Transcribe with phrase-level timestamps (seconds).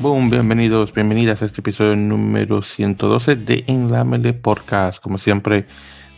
[0.00, 5.02] Boom, bienvenidos, bienvenidas a este episodio número 112 de Enlamele Podcast.
[5.02, 5.66] Como siempre,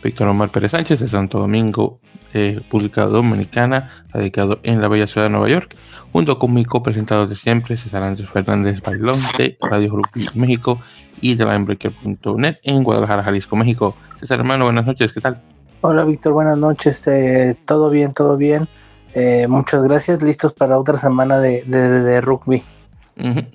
[0.03, 1.99] Víctor Omar Pérez Sánchez de Santo Domingo,
[2.33, 2.61] eh,
[2.95, 5.75] Dominicana, radicado en la bella ciudad de Nueva York,
[6.11, 10.81] junto con mi copresentador de siempre, César Andrés Fernández Bailón de Radio Rugby México
[11.21, 13.95] y de Linebreaker.net en Guadalajara, Jalisco, México.
[14.19, 15.58] César hermano, buenas noches, ¿qué tal?
[15.81, 18.67] Hola Víctor, buenas noches, eh, todo bien, todo bien.
[19.13, 22.63] Eh, muchas gracias, listos para otra semana de, de rugby.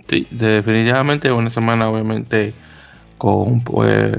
[0.07, 2.53] Sí, definitivamente una semana obviamente
[3.19, 4.17] con pues,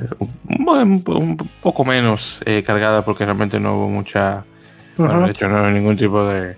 [0.57, 4.43] un, poco menos eh, cargada porque realmente no hubo mucha,
[4.97, 6.55] de hecho no hubo ningún tipo eh,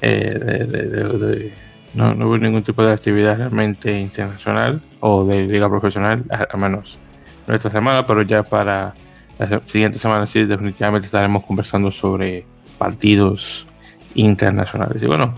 [0.00, 1.52] de,
[1.94, 6.98] no, hubo ningún tipo de actividad realmente internacional o de liga profesional, al menos
[7.46, 8.94] no esta semana, pero ya para
[9.38, 12.44] la siguiente semana sí definitivamente estaremos conversando sobre
[12.78, 13.66] partidos
[14.14, 15.02] internacionales.
[15.02, 15.34] Y bueno,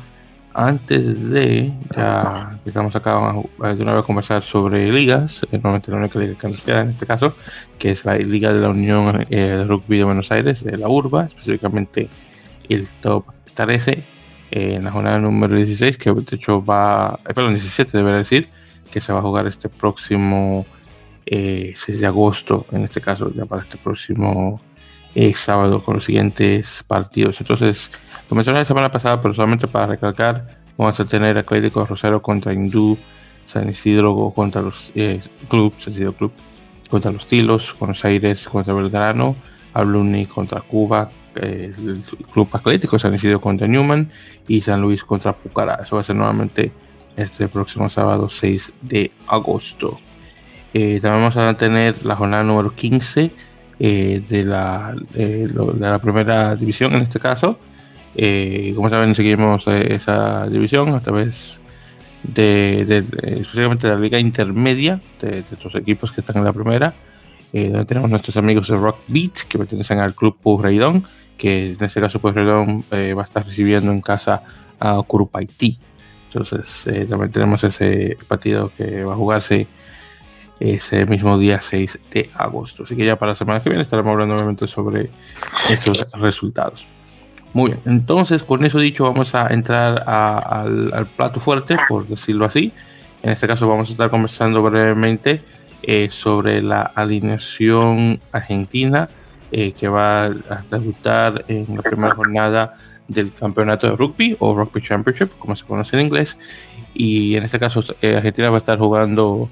[0.55, 6.19] antes de, ya estamos acá de una vez conversar sobre ligas, eh, normalmente la única
[6.19, 7.35] liga que nos queda en este caso,
[7.77, 10.89] que es la Liga de la Unión eh, de Rugby de Buenos Aires, de la
[10.89, 12.09] URBA, específicamente
[12.69, 14.05] el top 13, eh,
[14.51, 18.49] en la jornada número 16, que de hecho va, perdón, 17 debería decir,
[18.93, 20.67] que se va a jugar este próximo
[21.27, 24.61] 6 de agosto, en este caso ya para este próximo
[25.35, 27.41] sábado con los siguientes partidos.
[27.41, 27.91] Entonces,
[28.29, 32.53] lo mencioné la semana pasada, pero solamente para recalcar, vamos a tener Atlético Rosario contra
[32.53, 32.99] Hindú,
[33.47, 36.33] San Isidro contra los eh, Club, San Isidro Club
[36.89, 39.37] contra los Tilos, Buenos Aires contra Belgrano,
[39.73, 42.03] Abluni contra Cuba, eh, el
[42.33, 44.11] Club Atlético San Isidro contra Newman
[44.49, 45.81] y San Luis contra Pucará.
[45.83, 46.73] Eso va a ser nuevamente
[47.17, 49.99] este próximo sábado 6 de agosto.
[50.75, 53.31] Eh, también vamos a tener la jornada número 15
[53.79, 57.59] de, la, de la primera división en este caso,
[58.17, 61.61] eh, como saben, seguimos eh, esa división a través
[62.23, 66.95] de, de, de la liga intermedia de, estos equipos que están en la primera,
[67.53, 71.05] eh, donde tenemos nuestros amigos de Rock Beat que pertenecen al club Purreidón,
[71.37, 74.43] que en este caso Purreidón va a estar recibiendo en casa
[74.79, 75.79] a Curupaití.
[76.33, 79.69] Entonces también tenemos ese partido que va a jugarse
[80.61, 82.85] ese mismo día 6 de agosto.
[82.85, 85.11] Así que ya para la semana que viene estaremos hablando nuevamente sobre
[85.69, 86.87] estos resultados.
[87.53, 92.73] Muy bien, entonces con eso dicho vamos a entrar al, plato fuerte, por decirlo así.
[93.23, 95.43] En este caso vamos a estar conversando brevemente
[95.83, 99.09] eh, sobre la alineación argentina
[99.53, 102.75] eh, que va a debutar en la primera jornada
[103.07, 106.37] del campeonato de rugby o rugby championship, como se conoce en inglés.
[106.93, 109.49] Y en este caso eh, Argentina va a estar jugando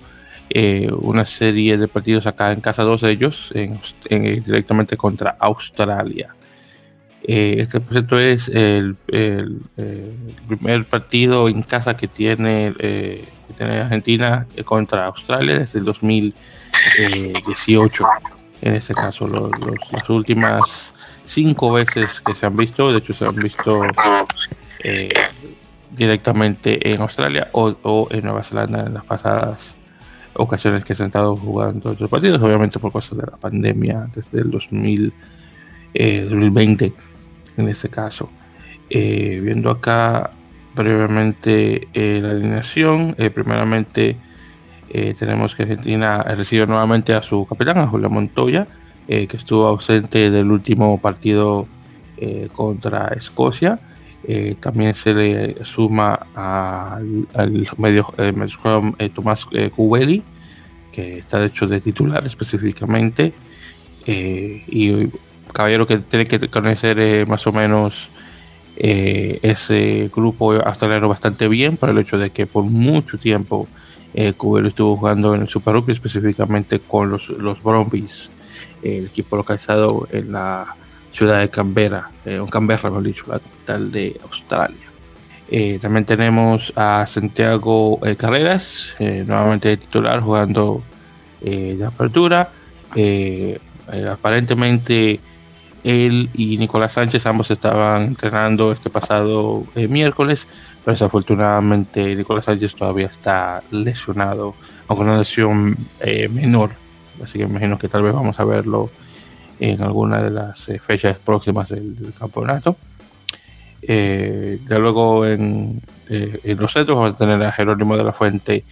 [0.92, 3.52] una serie de partidos acá en casa, dos de ellos,
[4.08, 6.34] directamente contra Australia.
[7.24, 8.96] Eh, este por es el,
[10.48, 18.04] primer partido en casa que tiene, eh, que tiene Argentina contra Australia desde el 2018.
[18.62, 20.92] En este caso, las últimas
[21.26, 23.80] cinco veces que se han visto, de hecho se han visto
[24.82, 25.08] eh,
[25.90, 29.76] directamente en Australia o, en Nueva Zelanda en las pasadas
[30.34, 34.40] ocasiones que se han estado jugando estos partidos, obviamente por cosas de la pandemia desde
[34.40, 36.92] el 2020
[37.56, 38.30] en este caso.
[38.90, 40.30] Eh, viendo acá
[40.74, 44.16] brevemente eh, la alineación, eh, primeramente
[45.18, 48.66] tenemos que Argentina recibe nuevamente a su capitán, a Julio Montoya,
[49.06, 51.66] que estuvo ausente del último partido
[52.54, 53.78] contra Escocia.
[54.60, 57.26] También se le suma al,
[57.76, 58.14] medio,
[59.14, 60.22] Tomás Cubeli,
[60.92, 63.32] que está de hecho de titular específicamente.
[64.06, 65.08] y
[65.52, 68.08] caballero que tiene que conocer eh, más o menos
[68.76, 73.68] eh, ese grupo australiano bastante bien por el hecho de que por mucho tiempo
[74.14, 77.58] eh, Cubero estuvo jugando en el Super Rugby, específicamente con los, los
[78.82, 80.74] el equipo localizado en la
[81.12, 84.88] ciudad de Canberra, en Canberra, mejor dicho, la capital de Australia.
[85.80, 90.82] también tenemos a Santiago Carreras, nuevamente titular, jugando
[91.40, 92.48] de apertura.
[94.10, 95.20] aparentemente
[95.84, 100.46] él y Nicolás Sánchez ambos estaban entrenando este pasado eh, miércoles,
[100.84, 104.54] pero desafortunadamente Nicolás Sánchez todavía está lesionado,
[104.88, 106.70] aunque una lesión eh, menor.
[107.22, 108.90] Así que imagino que tal vez vamos a verlo
[109.70, 112.76] en alguna de las eh, fechas próximas del, campeonato.
[113.82, 118.64] ya luego en, en, los centros vamos a tener a Jerónimo de la Fuente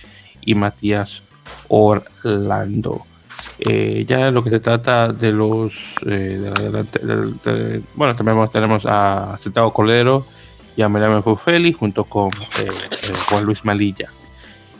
[0.42, 1.22] y Matías
[1.68, 3.02] Orlando.
[3.60, 5.74] Eh, ya lo que se trata de los.
[6.06, 10.24] Eh, bueno, también tenemos a Santiago Colero
[10.76, 12.68] y a Miriam Fufeli junto con eh,
[13.28, 14.08] Juan Luis Malilla.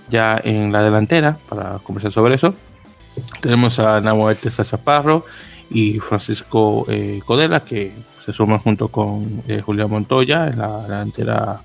[0.09, 2.55] Ya en la delantera, para conversar sobre eso,
[3.41, 5.25] tenemos a Nahuete Chaparro
[5.71, 6.87] y Francisco
[7.25, 7.93] Codela, que
[8.25, 11.61] se suman junto con Julián Montoya la delantera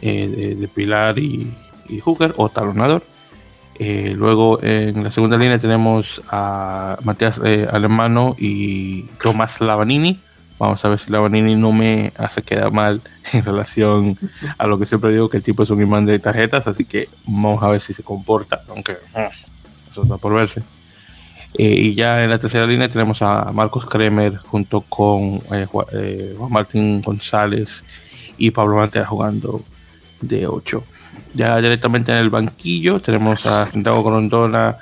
[0.00, 1.50] de, Pilar y,
[1.88, 3.02] y Hooker o talonador.
[3.78, 10.18] Eh, luego en la segunda línea tenemos a Matías eh, Alemano y Tomás Lavanini.
[10.58, 14.18] Vamos a ver si Lavanini no me hace quedar mal en relación
[14.56, 17.10] a lo que siempre digo que el tipo es un imán de tarjetas, así que
[17.26, 20.62] vamos a ver si se comporta, aunque mm, eso está por verse.
[21.58, 27.00] Eh, y ya en la tercera línea tenemos a Marcos Kremer junto con Juan Martín
[27.02, 27.82] González
[28.36, 29.62] y Pablo Mantera jugando
[30.20, 30.82] de 8.
[31.34, 34.76] Ya directamente en el banquillo tenemos a Santiago Grondona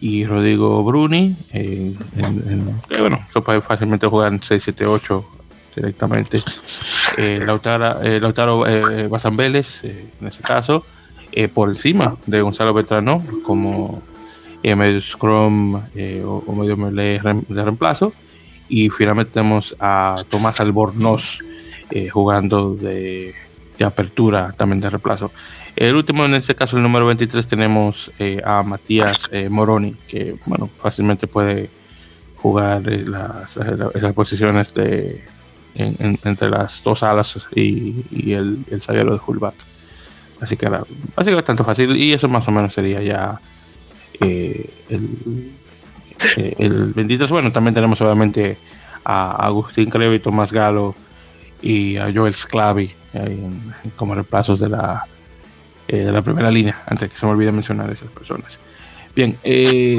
[0.00, 1.36] y Rodrigo Bruni.
[1.52, 1.94] Eh,
[2.98, 5.24] bueno, eso puede fácilmente jugar en 6-7-8
[5.76, 6.38] directamente.
[7.18, 10.84] Eh, Lautaro, eh, Lautaro eh, Vélez, en ese caso,
[11.54, 14.02] por encima de Gonzalo Betrano, como
[14.62, 18.12] medio Scrum o, medio melee de reemplazo.
[18.68, 21.40] Y finalmente tenemos a Tomás Albornoz
[22.12, 23.34] jugando de,
[23.78, 25.32] de apertura también de reemplazo.
[25.74, 30.36] El último, en este caso, el número 23, tenemos eh, a Matías eh, Moroni, que
[30.44, 31.70] bueno, fácilmente puede
[32.36, 33.56] jugar eh, las,
[33.94, 35.24] esas posiciones de,
[35.74, 39.54] entre las dos alas y, el, el zaguero de fullback.
[40.40, 40.82] Así que era,
[41.16, 43.40] bastante fácil y eso más o menos sería ya
[44.20, 44.70] el,
[46.36, 47.30] el 23.
[47.30, 48.58] Bueno, también tenemos obviamente
[49.04, 50.94] a Agustín Creve y Tomás Galo
[51.62, 52.90] y a Joel Sclavi
[53.96, 55.04] como reemplazos de la
[55.92, 58.56] eh, de la primera línea, antes que se me olvide mencionar esas personas.
[59.16, 59.96] Bien, eh,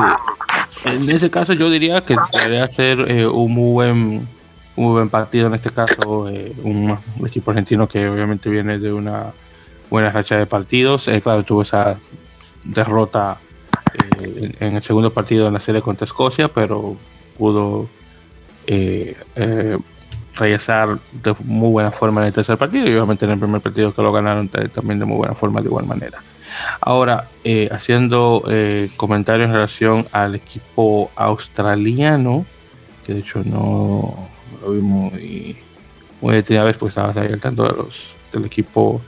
[0.85, 4.27] en ese caso yo diría que debería ser eh, un, muy buen,
[4.77, 6.29] un buen partido, en este caso
[6.63, 9.33] un, equipo argentino que obviamente viene de una
[9.89, 11.09] buena racha de partidos.
[11.21, 11.97] claro, tuvo esa
[12.63, 13.37] derrota
[14.59, 16.95] en, el segundo partido en la serie contra Escocia, pero
[17.37, 17.87] pudo
[20.35, 23.93] regresar de muy buena forma en el tercer partido y obviamente en el primer partido
[23.93, 26.21] que lo ganaron también de muy buena forma de igual manera.
[26.79, 32.45] Ahora, eh, haciendo eh, comentarios en relación al equipo australiano,
[33.05, 34.29] que de hecho no
[34.61, 35.57] lo vi muy,
[36.21, 37.95] muy detenida vez porque estabas ahí al tanto de los,
[38.31, 39.01] del equipo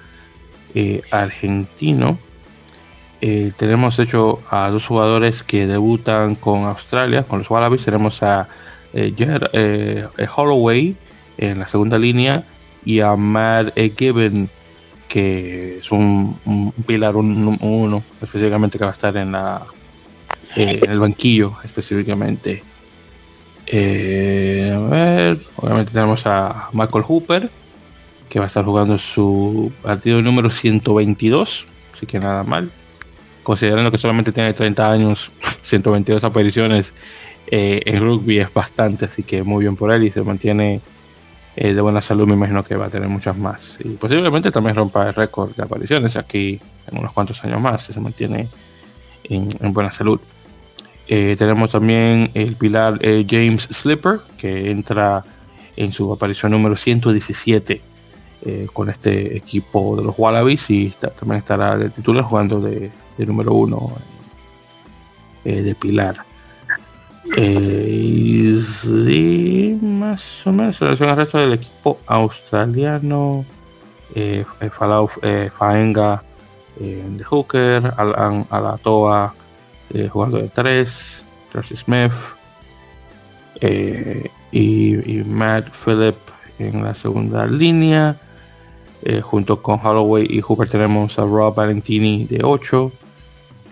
[3.26, 7.86] eh, tenemos hecho a dos jugadores que debutan con Australia, con los Wallabies.
[7.86, 8.48] Tenemos a
[8.94, 9.50] Jer,
[10.36, 10.96] Holloway,
[11.38, 12.44] en la segunda línea
[12.86, 14.50] y a Matt Gibbon
[15.08, 19.62] que es un, pilar uno, específicamente que va a estar en la
[20.56, 22.64] eh, en el banquillo específicamente
[23.68, 27.50] eh, a ver obviamente tenemos a Michael Hooper
[28.30, 32.72] que va a estar jugando su partido número 122 así que nada mal
[33.44, 35.32] considerando que solamente tiene 30 años
[35.64, 36.94] 122 apariciones
[37.48, 40.82] eh, en rugby es bastante así que muy bien por él y se mantiene
[41.56, 43.78] eh, de buena salud, me imagino que va a tener muchas más.
[43.84, 46.60] Y posiblemente también rompa el récord de apariciones aquí
[46.92, 48.48] en unos cuantos años más, si se mantiene
[49.26, 50.20] en, buena salud.
[51.08, 53.00] Eh, tenemos también el pilar
[53.30, 55.24] James Slipper, que entra
[55.76, 57.82] en su aparición número 117
[58.74, 63.54] con este equipo de los Wallabies y también estará de titular jugando de, de número
[63.54, 63.92] uno
[65.44, 66.24] de pilar.
[67.38, 70.82] Eh, sí, más o menos.
[70.82, 73.46] En relación al resto del equipo australiano,
[74.16, 76.24] eh, Falau eh, Faenga
[76.80, 79.34] eh, de Hooker, Alan Alatoa
[79.94, 82.12] eh, jugando de 3, George Smith
[83.62, 86.16] eh, y, y, Matt Phillip
[86.60, 88.16] en la segunda línea.
[89.22, 92.92] junto con Holloway y Hooker tenemos a Rob Valentini de 8.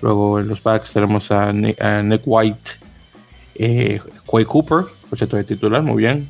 [0.02, 2.72] Luego en los backs tenemos a Nick White
[3.56, 6.28] eh, Quay Cooper, cierto de titular, muy bien.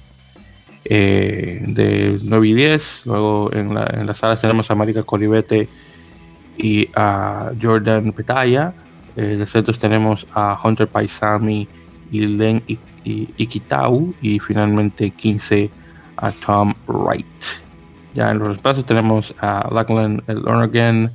[0.84, 3.06] Eh, de 9 y 10.
[3.06, 5.70] Luego en, la, en las salas tenemos a Marika Colibete
[6.58, 8.74] y a Jordan Petaya.
[9.16, 11.68] Eh, de centros tenemos a Hunter Paisami
[12.12, 12.64] y Len
[13.04, 14.14] Ikitau.
[14.22, 15.70] Y finalmente 15
[16.18, 17.26] a Tom Wright.
[18.14, 21.12] Ya en los espacios tenemos a Lachlan Lonergan,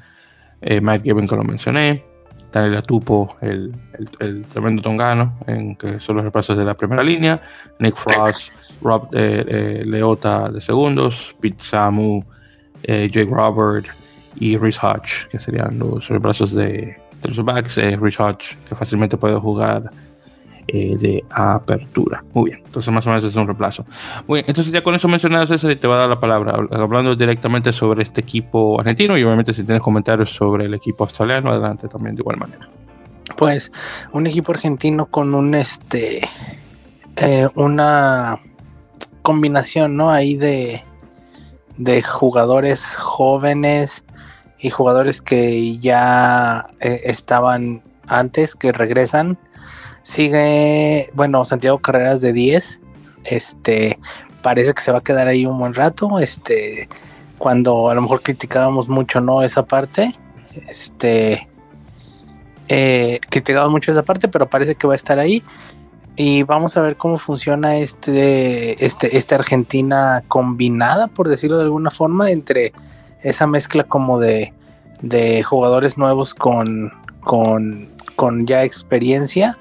[0.62, 2.04] eh, Matt que lo mencioné.
[2.56, 3.74] Daniel Atupo, el,
[4.18, 7.40] el, tremendo tongano, en que son los repasos de la primera línea,
[7.78, 12.24] Nick Frost, Rob eh, eh, Leota de segundos, Pete Samu,
[12.82, 13.88] eh, Jake Robert
[14.36, 17.76] y Rhys Hodge, que serían los reemplazos de, de, los backs.
[17.76, 19.90] Rhys Hodge, que fácilmente puede jugar
[20.68, 22.24] eh, de apertura.
[22.34, 23.84] Muy bien, entonces más o menos es un reemplazo.
[24.26, 27.14] Muy bien, entonces ya con eso mencionado, César, te va a dar la palabra, hablando
[27.14, 31.88] directamente sobre este equipo argentino y obviamente si tienes comentarios sobre el equipo australiano, adelante
[31.88, 32.68] también de igual manera.
[33.36, 33.72] Pues
[34.12, 36.28] un equipo argentino con un este
[37.16, 38.40] eh, una
[39.22, 40.10] combinación, ¿no?
[40.10, 40.84] Ahí de,
[41.76, 44.04] de jugadores jóvenes
[44.58, 49.38] y jugadores que ya eh, estaban antes, que regresan.
[50.06, 52.78] Sigue, bueno, Santiago Carreras de 10.
[53.24, 53.98] Este,
[54.40, 56.20] parece que se va a quedar ahí un buen rato.
[56.20, 56.88] Este,
[57.38, 59.42] cuando a lo mejor criticábamos mucho, ¿no?
[59.42, 60.14] Esa parte.
[60.68, 61.48] Este,
[62.68, 65.42] eh, criticábamos mucho esa parte, pero parece que va a estar ahí
[66.14, 71.90] y vamos a ver cómo funciona este, este, esta Argentina combinada, por decirlo de alguna
[71.90, 72.72] forma, entre
[73.22, 74.54] esa mezcla como de,
[75.02, 79.58] de jugadores nuevos con, con, con ya experiencia.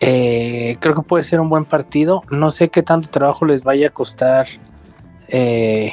[0.00, 2.22] Eh, creo que puede ser un buen partido.
[2.30, 4.46] No sé qué tanto trabajo les vaya a costar
[5.28, 5.92] eh,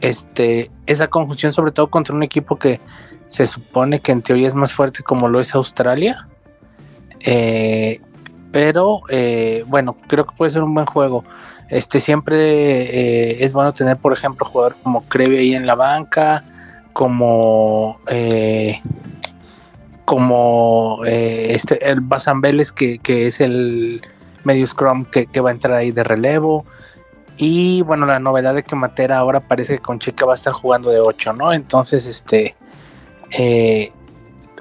[0.00, 2.80] este, esa conjunción, sobre todo contra un equipo que
[3.26, 6.26] se supone que en teoría es más fuerte como lo es Australia.
[7.20, 8.00] Eh,
[8.50, 11.24] pero eh, bueno, creo que puede ser un buen juego.
[11.68, 16.44] Este siempre es bueno tener, por ejemplo, jugador como Crevi ahí en la banca,
[16.92, 18.00] como
[20.10, 24.02] como este el Basan Vélez que, es el
[24.42, 26.64] medio scrum que, va a entrar ahí de relevo.
[27.36, 30.52] Y bueno, la novedad de que Matera ahora parece que con Chica va a estar
[30.52, 31.52] jugando de 8, ¿no?
[31.52, 32.56] Entonces, este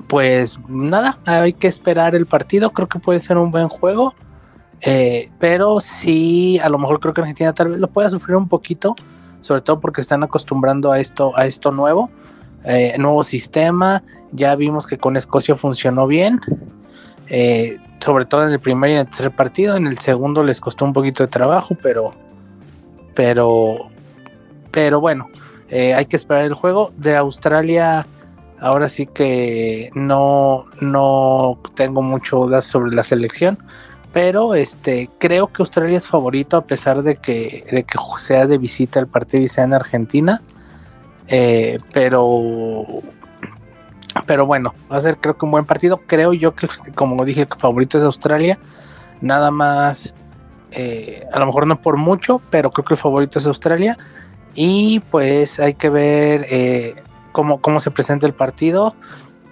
[0.07, 2.69] pues nada, hay que esperar el partido.
[2.69, 4.13] Creo que puede ser un buen juego.
[4.81, 8.47] Eh, pero sí, a lo mejor creo que Argentina tal vez lo pueda sufrir un
[8.47, 8.95] poquito,
[9.41, 12.11] sobre todo porque están acostumbrando a esto, a esto nuevo,
[12.65, 14.03] eh, nuevo sistema.
[14.31, 16.39] Ya vimos que con Escocia funcionó bien,
[17.27, 19.75] eh, sobre todo en el primer y en el tercer partido.
[19.75, 22.11] En el segundo les costó un poquito de trabajo, pero,
[23.15, 23.89] pero,
[24.71, 25.29] pero bueno,
[25.71, 28.05] hay que esperar el juego de Australia
[28.61, 33.57] ahora sí que no, no tengo mucho dudas sobre la selección,
[34.13, 38.57] pero este creo que Australia es favorito a pesar de que, de que sea de
[38.57, 40.41] visita el partido y sea en Argentina.
[41.31, 42.85] Eh, pero
[44.25, 46.01] pero bueno, va a ser creo que un buen partido.
[46.05, 48.59] Creo yo que como dije, el favorito es Australia.
[49.21, 50.13] Nada más,
[50.71, 53.97] eh, a lo mejor no por mucho, pero creo que el favorito es Australia.
[54.55, 56.95] Y pues hay que ver eh,
[57.31, 58.95] cómo, cómo se presenta el partido.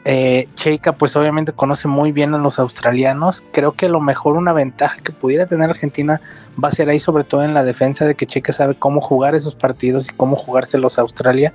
[0.09, 3.43] Eh, Cheika pues obviamente conoce muy bien a los australianos.
[3.51, 6.21] Creo que a lo mejor una ventaja que pudiera tener Argentina
[6.63, 9.35] va a ser ahí sobre todo en la defensa de que Cheika sabe cómo jugar
[9.35, 11.51] esos partidos y cómo jugárselos a Australia.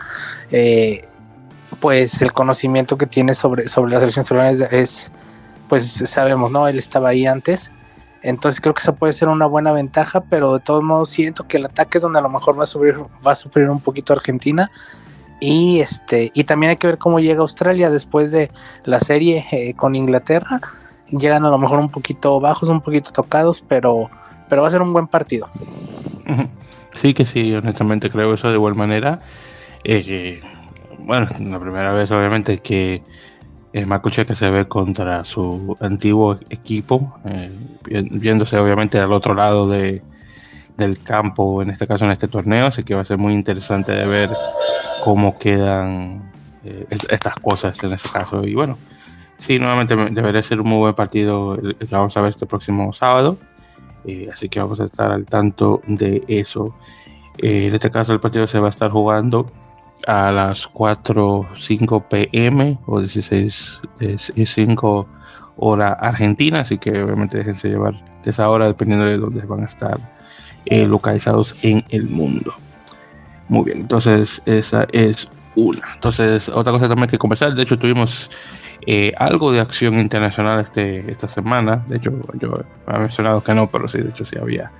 [0.51, 1.09] Eh,
[1.83, 5.13] pues el conocimiento que tiene sobre, sobre la selección australiana es,
[5.69, 6.69] pues sabemos, ¿no?
[6.69, 7.73] Él estaba ahí antes.
[8.23, 11.57] Entonces creo que eso puede ser una buena ventaja, pero de todos modos siento que
[11.57, 14.13] el ataque es donde a lo mejor va a sufrir, va a sufrir un poquito
[14.13, 14.71] Argentina.
[15.41, 18.53] Y este, y también hay que ver cómo llega Australia después de
[18.85, 20.61] la serie eh, con Inglaterra.
[21.09, 24.09] Llegan a lo mejor un poquito bajos, un poquito tocados, pero,
[24.49, 25.49] pero va a ser un buen partido.
[26.95, 29.19] Sí que sí, honestamente creo eso de igual manera.
[29.83, 30.43] Eh,
[31.05, 33.03] bueno, la primera vez obviamente que
[33.73, 33.87] el
[34.27, 37.51] que se ve contra su antiguo equipo, eh,
[38.11, 40.03] viéndose obviamente al otro lado de,
[40.77, 43.93] del campo, en este caso en este torneo, así que va a ser muy interesante
[43.93, 44.31] de ver
[45.03, 46.31] cómo quedan
[46.65, 48.45] eh, estas cosas en este caso.
[48.47, 48.77] Y bueno,
[49.39, 52.93] sí, nuevamente debería ser un muy buen partido el, que vamos a ver este próximo
[52.93, 53.39] sábado.
[54.05, 56.75] Eh, así que vamos a estar al tanto de eso.
[57.39, 59.51] En este caso el partido se va a estar jugando
[60.07, 63.81] a las 4, 5 pm o 16,
[64.45, 65.09] 5
[65.57, 67.95] hora argentina, así que obviamente déjense llevar
[68.25, 69.99] de esa hora dependiendo de dónde van a estar
[70.67, 72.55] localizados en el mundo.
[73.49, 75.95] Muy bien, entonces esa es una.
[75.95, 78.31] Entonces, otra cosa también que conversar, de hecho tuvimos
[78.87, 81.85] eh, algo de acción internacional este, esta semana.
[81.87, 84.73] De hecho, yo he mencionado que no, pero sí, de hecho sí había.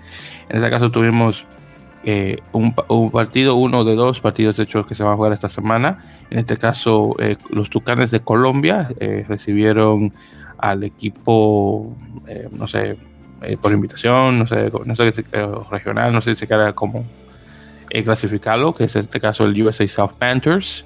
[0.49, 1.45] En este caso tuvimos
[2.05, 2.75] eh, un,
[3.11, 6.05] partido, uno de dos partidos de hecho que se van a jugar esta semana.
[6.31, 8.89] En este caso, eh, los Tucanes de Colombia
[9.29, 10.13] recibieron
[10.59, 11.97] al equipo,
[12.53, 12.97] no sé,
[13.61, 15.13] por invitación, no sé, no sé,
[15.71, 17.05] regional, no sé si era como
[17.95, 20.83] eh, clasificarlo, que es en este caso el USA South Panthers.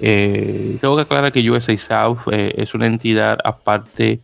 [0.00, 4.20] Eh, tengo que aclarar que USA South eh, es una entidad aparte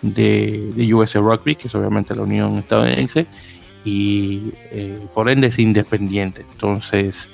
[0.00, 3.26] de, USA Rugby, que es obviamente la Unión Estadounidense,
[3.84, 4.52] y
[5.14, 6.44] por ende es independiente.
[6.52, 7.28] Entonces,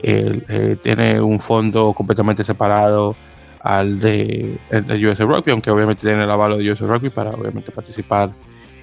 [0.00, 3.16] tiene un fondo completamente separado
[3.64, 8.30] al de, USA Rugby, aunque obviamente tiene el avalo de USA Rugby para obviamente participar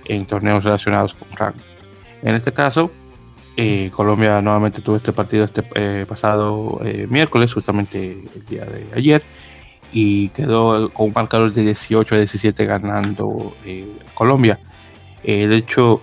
[0.06, 1.60] en torneos relacionados con rango.
[2.24, 2.92] En este caso,
[3.56, 8.88] eh, Colombia nuevamente tuvo este partido este eh, pasado eh, miércoles, justamente el día de
[8.96, 9.22] ayer,
[9.94, 13.56] y quedó con un marcador de 18 a 17 ganando
[14.16, 14.60] Colombia.
[15.24, 16.02] de hecho,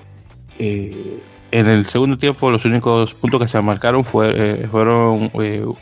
[0.59, 5.31] en el segundo tiempo los únicos puntos que se marcaron fueron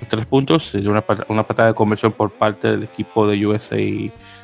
[0.09, 3.77] tres puntos, una, una patada de conversión por parte del equipo de USA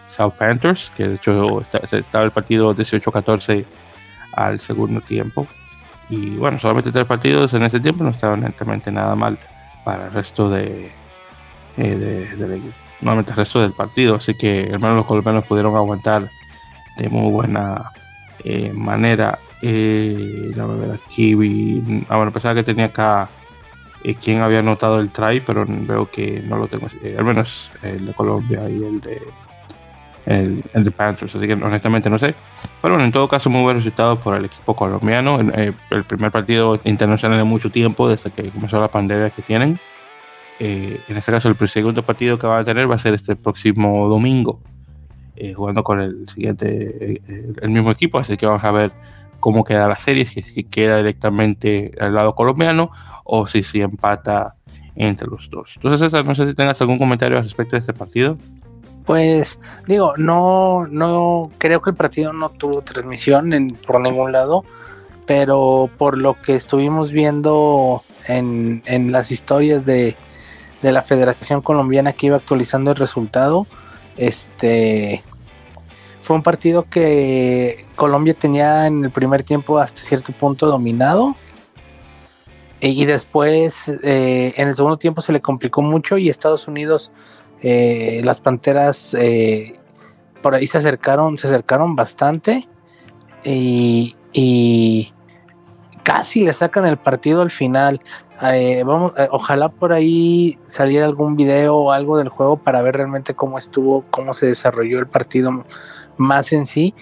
[0.09, 3.65] South Panthers, que de hecho estaba el partido 18-14
[4.33, 5.47] al segundo tiempo.
[6.11, 9.39] Y bueno, solamente tres partidos en ese tiempo no estaban netamente nada mal
[9.85, 10.91] para el resto de,
[11.79, 12.61] eh, de,
[13.01, 14.17] nuevamente el resto del partido.
[14.17, 16.29] Así que hermanos los colombianos pudieron aguantar
[16.99, 17.93] de muy buena
[18.45, 19.39] eh, manera.
[19.63, 21.35] Eh, ver aquí.
[21.35, 23.29] Vi, ah, bueno, pensaba que tenía acá
[24.03, 26.89] eh, quien había anotado el try, pero veo que no lo tengo.
[27.17, 29.23] al menos el de Colombia y el de
[30.27, 32.35] el, el, de Panthers, así que honestamente no sé.
[32.81, 35.41] Pero bueno, en todo caso, muy buen resultado por el equipo colombiano.
[35.55, 39.79] Eh, el primer partido internacional de mucho tiempo, desde que comenzó la pandemia que tienen.
[40.61, 43.35] Eh, en este caso, el segundo partido que van a tener va a ser este
[43.35, 44.61] próximo domingo,
[45.37, 47.21] eh, jugando con el siguiente,
[47.61, 48.19] el mismo equipo.
[48.19, 48.93] Así que vamos a ver
[49.43, 52.93] cómo queda la serie, si, queda directamente al lado colombiano
[53.25, 54.55] o si, si empata
[54.95, 55.73] entre los dos.
[55.77, 58.39] Entonces, César, no sé si tengas algún comentario al respecto de este partido.
[59.05, 59.59] Pues
[59.89, 64.65] digo, no, no creo que el partido no tuvo transmisión en, por ningún lado,
[65.27, 70.17] pero por lo que estuvimos viendo en, en las historias de,
[70.83, 73.67] de, la Federación Colombiana que iba actualizando el resultado,
[74.17, 75.25] este
[76.23, 81.37] fue un partido que Colombia tenía en el primer tiempo hasta cierto punto dominado.
[82.81, 87.13] Y después eh, en el segundo tiempo se le complicó mucho y Estados Unidos
[87.63, 89.79] eh, las Panteras eh,
[90.43, 92.69] por ahí se acercaron, se acercaron bastante
[93.45, 94.17] y,
[96.03, 98.01] casi le sacan el partido al final.
[98.43, 103.35] Eh, vamos, ojalá por ahí saliera algún video o algo del juego para ver realmente
[103.35, 105.65] cómo estuvo, cómo se desarrolló el partido
[106.17, 106.95] más en sí.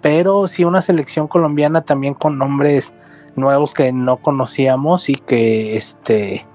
[0.00, 2.94] Pero sí una selección colombiana también con nombres
[3.36, 6.46] nuevos que no conocíamos y que este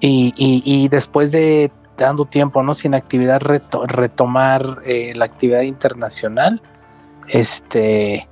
[0.00, 2.74] y, y después de dando tiempo, ¿no?
[2.74, 6.60] Sin actividad retomar eh, la actividad internacional,
[7.28, 8.28] este,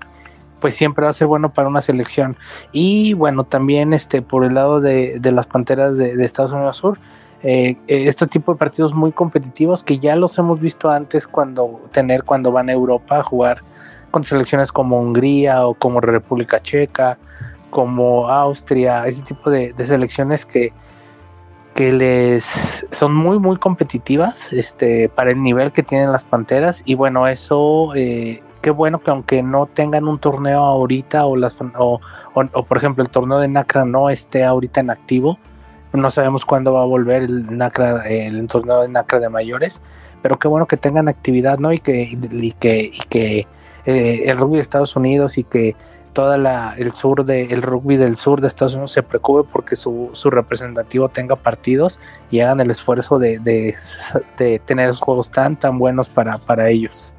[0.61, 2.37] pues siempre va a ser bueno para una selección.
[2.72, 6.98] Y bueno, también este, por el lado de, las Panteras de, Estados Unidos Sur,
[7.44, 11.83] eh, eh, este tipo de partidos muy competitivos que ya los hemos visto antes cuando
[11.92, 13.62] tener cuando van a Europa a jugar
[14.11, 17.18] con selecciones como Hungría o como República Checa,
[17.70, 20.72] como Austria, ese tipo de selecciones que,
[21.74, 26.83] que les son muy muy competitivas este para el nivel que tienen las panteras.
[26.87, 31.57] Y bueno eso eh, qué bueno que aunque no tengan un torneo ahorita o las
[31.76, 32.00] o,
[32.35, 35.38] por ejemplo el torneo de Nacra no esté ahorita en activo
[35.94, 39.80] no sabemos cuándo va a volver el Nacra el torneo de Nacra de mayores
[40.22, 43.46] pero qué bueno que tengan actividad no y que y que y que
[43.87, 45.76] eh, el rugby de Estados Unidos y que
[46.14, 49.76] toda la, el sur de el rugby del sur de Estados Unidos se preocupe porque
[49.76, 55.78] su, representativo tenga partidos y hagan el esfuerzo de, de, tener esos juegos tan tan
[55.78, 57.12] buenos para, para ellos.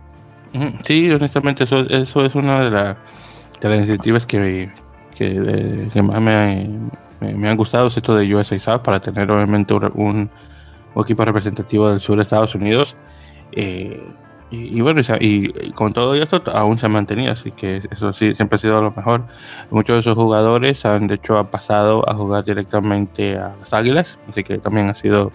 [0.86, 2.98] Sí, honestamente eso, eso es una de, la,
[3.60, 4.72] de las iniciativas que,
[5.14, 6.70] que más me,
[7.34, 10.30] me, han gustado, esto de USA South, para tener obviamente un, un,
[11.04, 12.96] equipo representativo del sur de Estados Unidos.
[13.52, 14.02] Eh,
[14.52, 18.56] y, bueno, y, con todo esto aún se ha mantenido, así que eso sí siempre
[18.56, 19.26] ha sido lo mejor.
[19.72, 24.44] Muchos de esos jugadores han de hecho pasado a jugar directamente a las Águilas, así
[24.44, 25.32] que también ha sido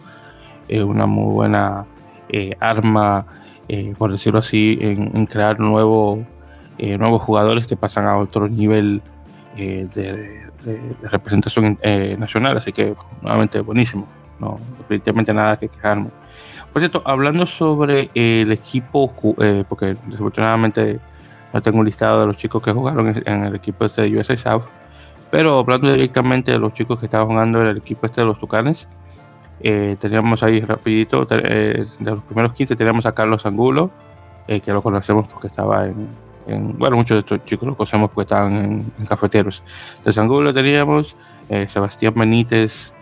[0.68, 1.86] eh, una muy buena
[2.28, 3.26] eh, arma,
[3.68, 6.24] eh, por decirlo así, en, crear nuevo,
[6.78, 9.02] nuevos jugadores que pasan a otro nivel
[9.56, 10.49] de,
[11.02, 11.78] representación
[12.18, 14.06] nacional, así que nuevamente buenísimo,
[14.38, 16.10] no definitivamente nada que quejarme.
[16.72, 21.00] Por cierto, hablando sobre el equipo, eh, porque desafortunadamente
[21.52, 24.36] no tengo un listado de los chicos que jugaron en el equipo este de USA
[24.36, 24.62] South,
[25.32, 28.38] pero hablando directamente de los chicos que estaban jugando en el equipo este de los
[28.38, 28.88] Tucanes,
[29.60, 33.90] eh, teníamos ahí rapidito, eh, de los primeros 15 teníamos a Carlos Angulo,
[34.46, 36.08] que lo conocemos porque estaba en,
[36.46, 39.62] bueno, muchos de estos chicos lo conocemos porque estaban en, cafeteros.
[40.04, 41.16] De Angulo teníamos
[41.66, 42.92] Sebastián Benítez,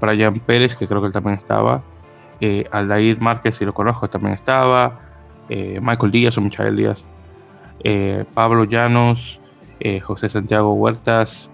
[0.00, 1.82] Brian Pérez, que creo que él también estaba,
[2.40, 5.00] eh, Aldair Márquez, si lo conozco, también estaba,
[5.48, 7.04] eh, Michael Díaz o Michael Díaz,
[7.82, 9.40] eh, Pablo Llanos,
[9.80, 11.50] eh, José Santiago Huertas,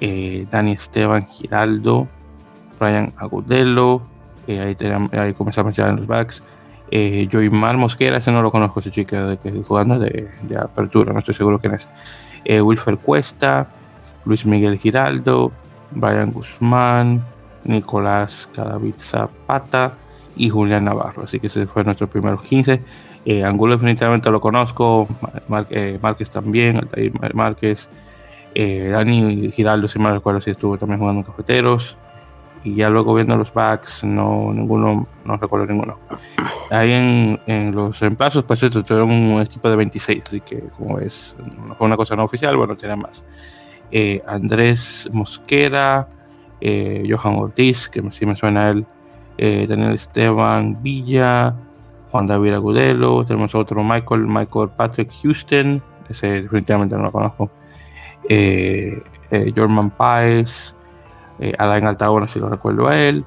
[0.00, 2.06] Dani Esteban Giraldo,
[2.78, 4.02] Brian Agudelo,
[4.46, 4.76] ahí,
[5.12, 6.42] ahí comenzamos ya en los backs,
[6.90, 11.18] Eh, Joymar Mosquera, ese no lo conozco, ese chico de que jugando de, apertura, no
[11.18, 11.88] estoy seguro quién es.
[12.44, 13.66] Eh, Wilfer Cuesta,
[14.24, 15.52] Luis Miguel Giraldo,
[15.90, 17.22] Brian Guzmán,
[17.64, 19.94] Nicolás Cadavid Zapata
[20.36, 21.24] y Julián Navarro.
[21.24, 22.80] Así que ese fue nuestro primer 15.
[23.24, 25.08] Eh, Angulo definitivamente lo conozco,
[25.70, 27.88] eh, Márquez también, Altair Márquez,
[28.54, 31.96] eh, Dani Giraldo, si me recuerdo, si estuvo también jugando en Cafeteros.
[32.66, 36.00] Y ya luego viendo los backs, no, ninguno, no recuerdo ninguno.
[36.68, 41.36] Ahí en, en los reemplazos, pues tuvieron un equipo de 26, así que como es,
[41.78, 43.24] fue una cosa no oficial, bueno, tiene más.
[43.92, 46.08] Eh, Andrés Mosquera,
[46.60, 48.84] eh, Johan Ortiz, que sí me suena a él,
[49.38, 51.54] eh, Daniel Esteban Villa,
[52.10, 57.48] Juan David Agudelo, tenemos otro Michael, Michael Patrick Houston, ese definitivamente no lo conozco,
[58.28, 59.00] eh,
[59.54, 60.75] Jorman Páez,
[61.58, 63.24] Alain Altaona, si lo recuerdo a él,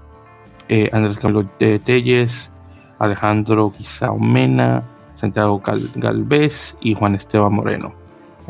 [0.91, 2.51] Andrés Carlos de Telles,
[2.99, 4.83] Alejandro Guisaumena,
[5.15, 5.61] Santiago
[5.95, 7.93] Galvez y Juan Esteban Moreno.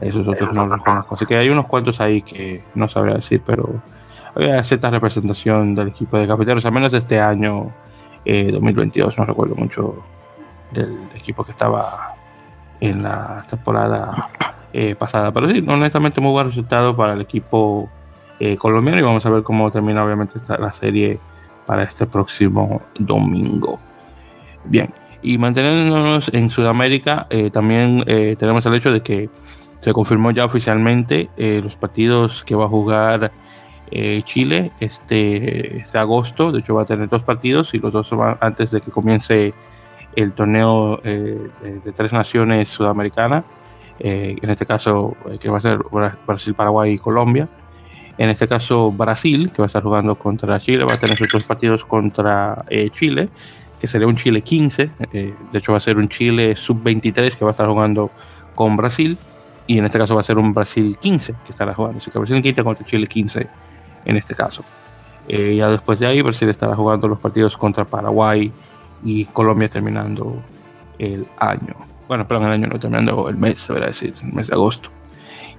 [0.02, 1.16] Esos otros no los conozco.
[1.16, 3.82] Así que hay unos cuantos ahí que no sabría decir, pero
[4.36, 7.72] había cierta representación del equipo de cafeteros, al menos este año
[8.26, 9.18] 2022.
[9.18, 10.04] Eh, no recuerdo mucho
[10.72, 12.16] del equipo que estaba
[12.80, 14.30] en la temporada
[14.72, 15.32] eh, pasada.
[15.32, 17.90] Pero sí, honestamente, muy buen resultado para el equipo
[18.40, 21.20] eh, colombiano y vamos a ver cómo termina, obviamente, la serie
[21.66, 23.80] para este próximo domingo.
[24.66, 28.04] Bien, y manteniéndonos en Sudamérica, también
[28.38, 29.30] tenemos el hecho de que
[29.80, 33.32] se confirmó ya oficialmente eh, los partidos que va a jugar
[33.92, 36.52] eh, Chile este, este, agosto.
[36.52, 39.54] De hecho, va a tener dos partidos y los dos van antes de que comience
[40.16, 41.50] el torneo eh,
[41.84, 43.44] de, tres naciones sudamericanas.
[44.00, 45.80] en este caso, que va a ser
[46.26, 47.48] Brasil, Paraguay y Colombia.
[48.20, 51.32] En este caso, Brasil, que va a estar jugando contra Chile, va a tener sus
[51.32, 53.30] dos partidos contra Chile,
[53.80, 54.92] que sería un Chile 15.
[55.12, 58.12] de hecho, va a ser un Chile sub-23 que va a estar jugando
[58.56, 59.18] con Brasil
[59.70, 62.00] y en este caso va a ser un Brasil 15 que estará jugando.
[62.00, 63.48] Así que Brasil 15 contra Chile 15
[64.04, 64.64] en este caso.
[65.28, 68.52] Eh, ya después de ahí, Brasil estará jugando los partidos contra Paraguay
[69.04, 70.42] y Colombia terminando
[70.98, 71.76] el año.
[72.08, 74.90] Bueno, perdón, el año no, terminando el mes, se decir, el mes de agosto.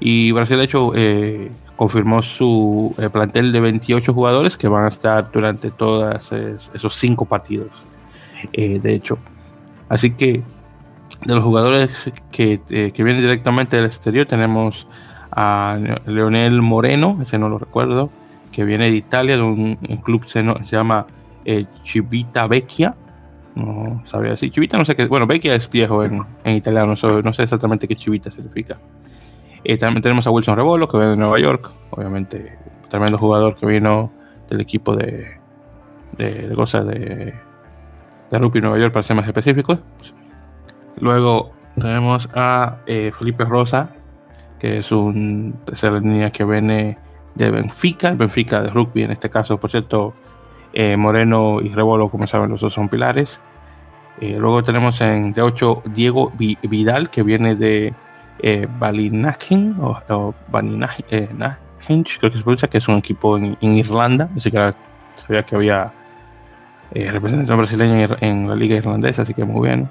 [0.00, 4.88] Y Brasil, de hecho, eh, confirmó su eh, plantel de 28 jugadores que van a
[4.88, 6.32] estar durante todos
[6.74, 7.70] esos cinco partidos.
[8.52, 9.18] de hecho,
[9.88, 10.42] así que
[11.24, 14.86] de los jugadores que, eh, que, vienen directamente del exterior, tenemos
[15.30, 18.10] a Leonel Moreno, ese no lo recuerdo,
[18.50, 21.06] que viene de Italia, de un, club se, se llama
[21.44, 22.94] eh, Chivita Vecchia.
[23.54, 24.50] No sabría decir.
[24.50, 25.06] Chivita no sé qué.
[25.06, 28.78] Bueno, Vecchia es viejo en, en italiano, no sé exactamente qué Chivita significa.
[29.64, 33.66] Eh, también tenemos a Wilson Rebolo, que viene de Nueva York, obviamente, tremendo jugador que
[33.66, 34.10] vino
[34.48, 35.36] del equipo de,
[36.16, 37.34] de, de cosas de,
[38.30, 39.78] de rugby Nueva York, para ser más específicos.
[40.98, 43.90] Luego tenemos a eh, Felipe Rosa,
[44.58, 46.98] que es un tercera línea que viene
[47.34, 50.14] de Benfica, Benfica de rugby en este caso, por cierto,
[50.72, 53.40] eh, Moreno y Rebolo, como saben, los dos son pilares.
[54.20, 57.94] Luego tenemos en D8 Diego Vidal, que viene de
[58.42, 64.50] eh, Balinachen, o, o creo que se pronuncia, que es un equipo en, Irlanda, así
[64.50, 64.72] que
[65.14, 65.92] sabía que había
[66.92, 69.88] representación brasileña en la liga irlandesa, así que muy bien.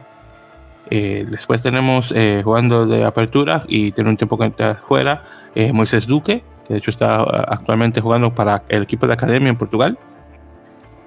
[0.92, 5.72] Eh, después tenemos eh, jugando de apertura y tiene un tiempo que está fuera eh,
[5.72, 9.98] Moisés Duque, que de hecho está actualmente jugando para el equipo de academia en Portugal.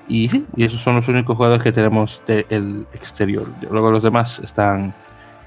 [0.09, 3.45] Y y esos son los únicos jugadores que tenemos del exterior.
[3.71, 4.95] Luego los demás están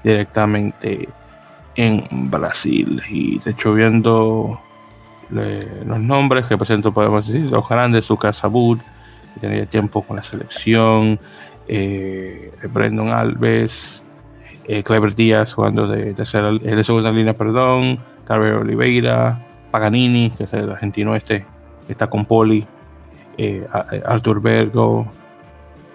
[0.02, 1.08] directamente
[1.76, 3.02] en Brasil.
[3.08, 4.60] Y de hecho, viendo
[5.30, 8.78] los nombres que presento, podemos decir: los grandes, Lucas Abud,
[9.34, 11.18] que tenía tiempo con la selección,
[12.72, 14.02] Brandon Alves,
[14.68, 20.44] eh, Clever Díaz jugando de, tercera, eh, de segunda línea, perdón, Carver Oliveira, Paganini, que
[20.44, 21.46] es el argentino este,
[21.88, 22.66] está con Poli,
[23.38, 23.64] eh,
[24.04, 25.06] Artur Bergo,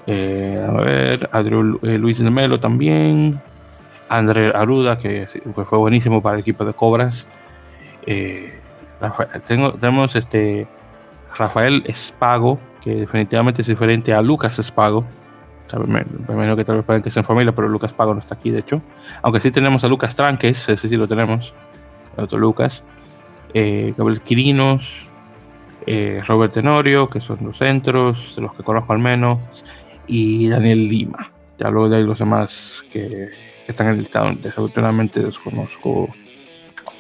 [0.08, 3.42] a ver, Adriel, Luis de Melo también,
[4.18, 7.28] André Aruda, que, fue buenísimo para el equipo de Cobras.
[9.48, 10.68] tengo, tenemos este
[11.38, 15.06] Rafael Espago, que definitivamente es diferente a Lucas Espago,
[15.80, 18.60] me, imagino que tal vez que en familia, pero Lucas Pago no está aquí, de
[18.60, 18.82] hecho.
[19.22, 21.54] Aunque sí tenemos a Lucas Tranques, ese sí lo tenemos.
[22.18, 22.84] El otro Lucas.
[23.54, 25.08] Eh, Gabriel Quirinos,
[25.86, 29.64] eh, Robert Tenorio, que son los centros, de los que conozco al menos.
[30.08, 31.32] Y Daniel Lima.
[31.58, 33.30] Ya luego de ahí los demás que,
[33.68, 36.10] están en el listado, desafortunadamente desconozco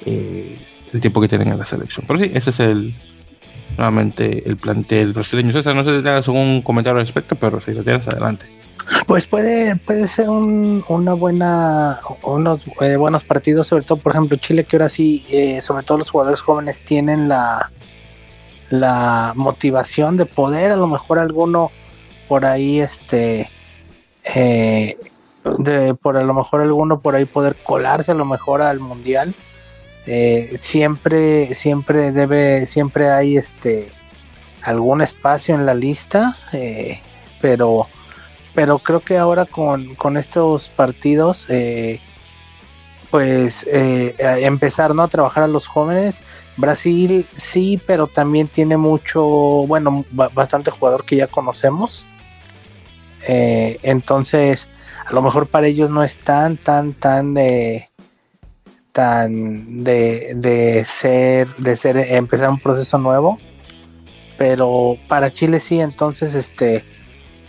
[0.05, 0.59] eh,
[0.91, 2.05] el tiempo que tienen en la selección.
[2.07, 2.95] Pero sí, ese es el,
[3.77, 5.51] nuevamente el plantel brasileño.
[5.51, 8.45] César, no sé si tienes algún comentario al respecto, pero si lo tienes, adelante.
[9.05, 14.63] Pues puede, puede ser una buena, unos eh, buenos partidos, sobre todo, por ejemplo, Chile,
[14.63, 17.71] que ahora sí, eh, sobre todo los jugadores jóvenes tienen la,
[18.69, 21.71] la motivación de poder, a lo mejor alguno
[22.27, 23.49] por ahí, este,
[25.57, 29.33] de por a lo mejor alguno por ahí poder colarse a lo mejor al mundial.
[30.57, 33.91] siempre, siempre debe, siempre hay este
[34.63, 36.37] algún espacio en la lista,
[37.41, 37.87] pero
[38.53, 42.01] pero creo que ahora con, estos partidos, eh,
[43.09, 45.03] pues eh, empezar ¿no?
[45.03, 46.21] a trabajar a los jóvenes.
[46.57, 52.05] Brasil sí, pero también tiene mucho, bueno, bastante jugador que ya conocemos.
[53.27, 54.67] Eh, entonces,
[55.05, 57.87] a lo mejor para ellos no es tan, tan, tan de
[58.91, 63.37] tan de, de ser, de ser, empezar un proceso nuevo.
[64.37, 66.83] Pero para Chile sí, entonces este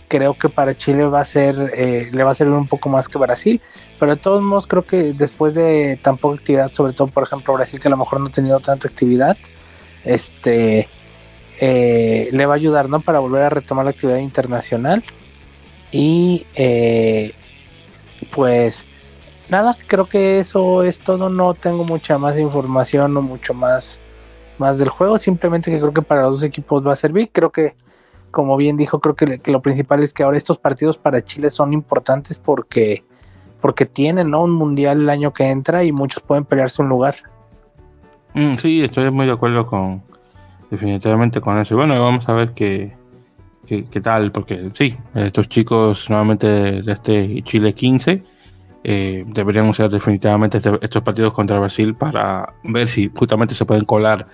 [0.07, 3.07] creo que para Chile va a ser, eh, le va a servir un poco más
[3.07, 3.59] que Brasil,
[3.99, 7.53] pero de todos modos creo que después de tan poca actividad, sobre todo por ejemplo
[7.55, 9.35] Brasil que a lo mejor no ha tenido tanta actividad,
[10.03, 10.87] este
[11.59, 12.99] eh, le va a ayudar, ¿no?
[12.99, 15.03] Para volver a retomar la actividad internacional
[15.91, 17.33] y eh,
[18.33, 18.85] pues
[19.49, 24.01] nada, creo que eso es todo, no tengo mucha más información o mucho más
[24.57, 27.51] más del juego, simplemente que creo que para los dos equipos va a servir, creo
[27.51, 27.75] que
[28.33, 31.71] como bien dijo, creo que, lo principal es que ahora estos partidos para Chile son
[31.71, 33.03] importantes porque,
[33.61, 37.15] porque tienen un mundial el año que entra y muchos pueden pelearse un lugar.
[38.33, 40.01] Mm, sí, estoy muy de acuerdo con
[40.71, 41.75] definitivamente con eso.
[41.75, 42.55] Y bueno, vamos a ver
[43.65, 46.47] qué, qué, tal, porque sí, estos chicos nuevamente
[46.81, 48.23] de, este Chile 15
[48.85, 53.85] eh, deberían usar definitivamente este, estos partidos contra Brasil para ver si justamente se pueden
[53.85, 54.27] colar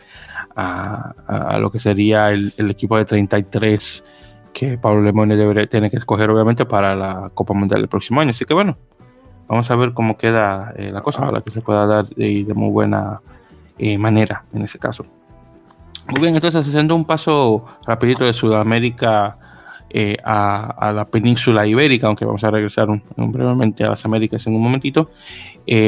[0.56, 4.04] a, lo que sería el, equipo de 33
[4.52, 8.32] que Pablo Lemone debería, tiene que escoger obviamente para la Copa Mundial del próximo año.
[8.32, 8.78] Así que bueno,
[9.48, 12.54] vamos a ver cómo queda eh, la cosa, para que se pueda dar de, de
[12.54, 13.22] muy buena
[13.78, 15.06] eh, manera en ese caso.
[16.10, 19.38] Muy bien, entonces haciendo un paso rapidito de Sudamérica
[19.89, 24.62] eh, a, la península ibérica, aunque vamos a regresar brevemente a las Américas en un
[24.62, 25.12] momentito,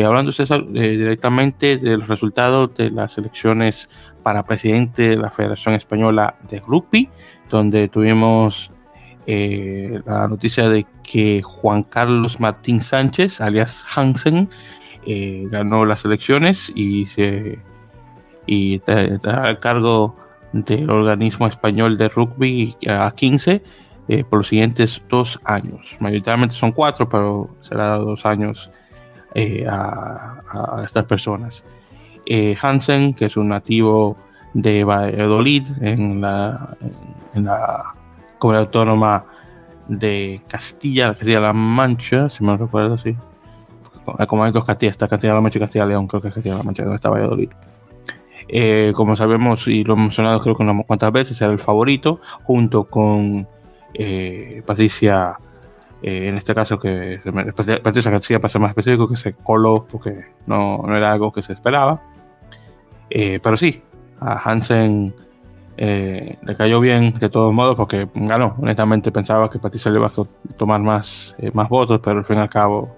[0.06, 3.90] hablando César, directamente de los resultados de las elecciones
[4.22, 7.10] para presidente de la Federación Española de Rugby,
[7.50, 8.72] donde tuvimos
[9.28, 14.50] eh, la noticia de que Juan Carlos Martín Sánchez, alias Hansen,
[15.06, 17.60] eh, ganó las elecciones y, se,
[18.46, 20.16] y está, a cargo
[20.54, 23.64] del organismo español de rugby a 15
[24.08, 25.96] eh, por los siguientes dos años.
[26.00, 28.70] Mayoritariamente son cuatro, pero será dos años
[29.68, 31.64] a, a estas personas.
[32.26, 34.18] Eh, Hansen, que es un nativo
[34.54, 36.78] de Valladolid, en la,
[37.34, 37.96] en la
[38.38, 39.26] comunidad autónoma
[39.88, 43.16] de Castilla, Castilla-La Mancha, si me recuerdo, sí.
[44.28, 46.96] Como hay dos Castillas, está Castilla-La Mancha y Castilla-León, creo que es Castilla-La Mancha, donde
[46.96, 47.50] está Valladolid.
[48.54, 52.20] Eh, como sabemos y lo hemos mencionado creo que unas cuantas veces, era el favorito,
[52.44, 53.48] junto con
[53.94, 55.38] eh, Patricia,
[56.04, 60.84] en este caso que se Patricia García, para más específico, que se coló porque no,
[60.86, 62.02] no era algo que se esperaba.
[63.14, 63.82] Eh, pero sí,
[64.22, 65.14] a Hansen
[65.76, 68.56] eh, le cayó bien de todos modos porque ganó.
[68.60, 72.38] Honestamente pensaba que Patricia le iba a tomar más, eh, más votos, pero al fin
[72.38, 72.96] y al cabo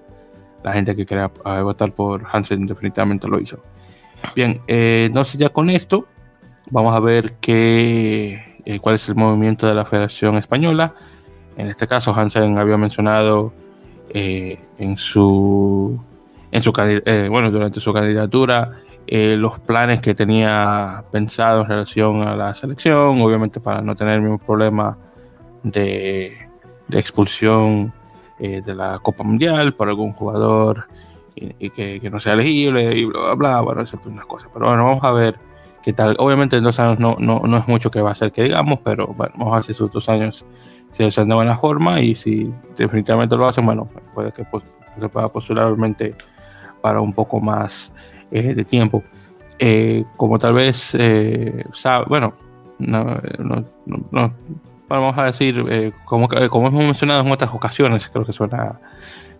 [0.64, 1.32] la gente que quería
[1.64, 3.58] votar por Hansen definitivamente lo hizo.
[4.36, 4.62] Bien,
[5.14, 6.08] no sé ya con esto,
[6.72, 10.94] vamos a ver qué, cuál es el movimiento de la Federación Española.
[11.58, 13.54] En este caso, Hansen había mencionado
[14.14, 16.00] en su,
[16.52, 16.72] en su
[17.30, 23.22] bueno, durante su candidatura eh, los planes que tenía pensado en relación a la selección,
[23.22, 24.98] obviamente para no tener el mismo problema
[25.62, 26.48] de,
[26.90, 27.92] expulsión
[28.40, 30.86] eh, de la Copa Mundial por algún jugador
[31.60, 34.50] y, que, no sea elegible y bla, bla, bla, bueno, esas unas cosas.
[34.54, 35.38] Pero bueno, vamos a ver
[35.84, 36.16] qué tal.
[36.20, 38.80] Obviamente en dos años no, no, no es mucho que va a ser que digamos,
[38.80, 40.46] pero bueno, vamos a ver si esos dos años
[40.94, 44.64] se hacen de buena forma y si definitivamente lo hacen, bueno, puede que pues,
[45.00, 46.16] se pueda postular obviamente
[46.82, 47.92] para un poco más
[48.32, 49.04] eh, de tiempo.
[49.60, 52.34] Eh, como tal vez, eh, sabe, bueno,
[52.80, 53.20] no,
[54.88, 58.80] vamos a decir, como, como hemos mencionado en otras ocasiones, creo que suena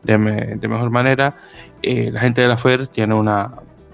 [0.04, 1.36] de, mejor manera,
[1.82, 3.52] la gente de la FER tiene una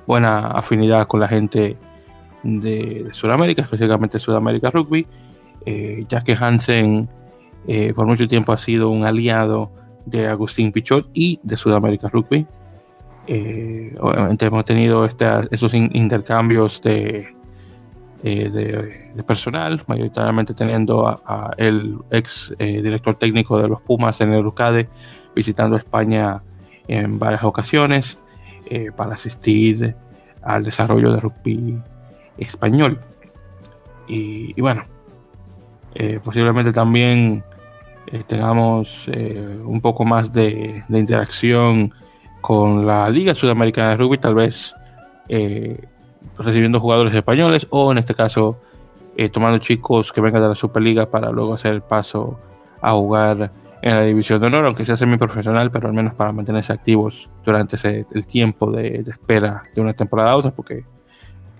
[0.08, 1.78] buena afinidad con la gente
[2.44, 5.06] de, Sudamérica, específicamente Sudamérica Rugby,
[6.08, 7.10] ya que Hansen
[7.96, 9.72] por mucho tiempo ha sido un aliado
[10.06, 12.46] de Agustín Pichot y de Sudamérica Rugby.
[13.28, 17.28] Eh, obviamente hemos tenido esos intercambios de,
[18.24, 24.90] de, personal, mayoritariamente teniendo a, el ex director técnico de los Pumas en el UCADE
[25.36, 26.42] visitando España
[26.88, 28.18] en varias ocasiones
[28.96, 29.96] para asistir
[30.42, 31.82] al desarrollo de rugby
[32.38, 33.00] español.
[34.08, 34.86] Y, bueno,
[35.94, 37.44] eh, posiblemente también
[38.08, 41.94] eh, tengamos eh, un poco más de, interacción
[42.42, 44.74] con la Liga Sudamericana de Rugby, tal vez
[46.38, 48.58] recibiendo jugadores españoles o en este caso
[49.34, 52.40] tomando chicos que vengan de la Superliga para luego hacer el paso
[52.82, 53.52] a jugar
[53.82, 57.76] en la División de Honor, aunque sea semi-profesional, pero al menos para mantenerse activos durante
[57.76, 60.86] ese, el tiempo de, de espera de una temporada a otra, porque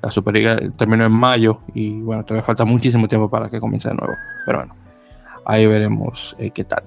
[0.02, 3.96] la Superliga terminó en mayo y bueno, todavía falta muchísimo tiempo para que comience de
[3.96, 4.14] nuevo.
[4.46, 4.76] Pero bueno,
[5.46, 6.84] ahí veremos eh, qué tal.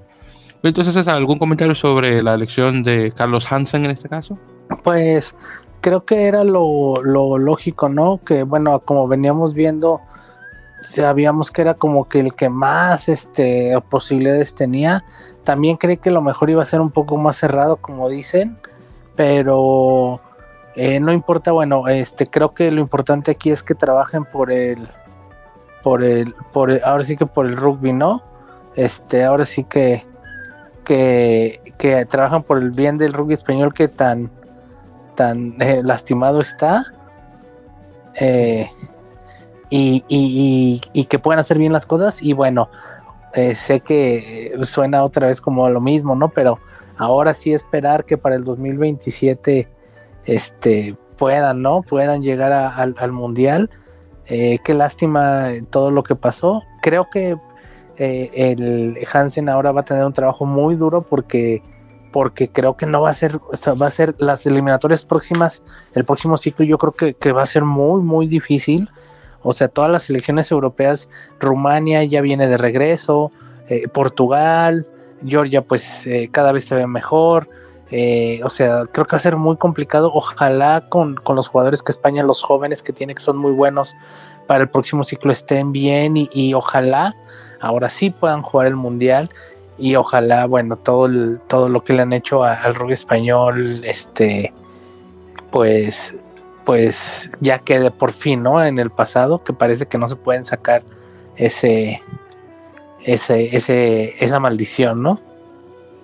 [0.63, 4.39] Entonces, ¿algún comentario sobre la elección de Carlos Hansen en este caso?
[4.83, 5.35] Pues
[5.83, 8.21] creo que era lo, lógico, ¿no?
[8.25, 10.01] Que bueno, como veníamos viendo,
[10.83, 15.05] sabíamos que era como que el que más este, posibilidades tenía.
[15.45, 18.57] También creí que lo mejor iba a ser un poco más cerrado, como dicen,
[19.17, 20.21] pero
[20.77, 24.89] eh, no importa, bueno, este creo que lo importante aquí es que trabajen por el,
[25.83, 28.23] por el, por ahora sí que por el rugby, ¿no?
[28.77, 30.07] Este, ahora sí que,
[30.85, 34.31] que, que trabajan por el bien del rugby español que tan,
[35.23, 36.85] tan eh, lastimado está.
[38.21, 38.69] Eh,
[39.71, 42.23] y, que puedan hacer bien las cosas.
[42.23, 42.69] Y bueno,
[43.55, 46.29] sé que suena otra vez como lo mismo, ¿no?
[46.29, 46.59] Pero
[46.97, 49.69] ahora sí esperar que para el 2027
[50.27, 51.83] este, puedan, ¿no?
[51.83, 53.71] Puedan llegar al mundial.
[54.27, 56.63] Eh, qué lástima todo lo que pasó.
[56.81, 57.37] Creo que
[57.97, 61.63] eh, el Hansen ahora va a tener un trabajo muy duro porque,
[62.13, 65.63] porque creo que no va a ser, va a ser las eliminatorias próximas,
[65.95, 68.91] el próximo ciclo yo creo que, va a ser muy, muy difícil.
[69.43, 73.33] O sea, todas las selecciones europeas, Rumania ya viene de regreso,
[73.69, 74.87] eh, Portugal,
[75.27, 77.49] Georgia pues cada vez se ve mejor,
[77.95, 80.11] eh, o sea, creo que va a ser muy complicado.
[80.13, 83.95] Ojalá con, los jugadores que España, los jóvenes que tiene, que son muy buenos,
[84.47, 87.15] para el próximo ciclo estén bien y, ojalá
[87.61, 89.31] ahora sí puedan jugar el mundial
[89.79, 94.53] y ojalá, bueno, todo, todo lo que le han hecho al rugby español, este,
[95.51, 96.15] pues,
[96.65, 98.63] pues ya quede por fin, ¿no?
[98.65, 100.83] En el pasado, que parece que no se pueden sacar
[101.37, 102.03] ese,
[103.03, 105.21] ese, ese, esa maldición, ¿no?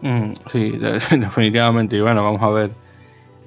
[0.02, 0.70] Mm, sí,
[1.10, 1.96] definitivamente.
[1.96, 2.70] Y bueno, vamos a ver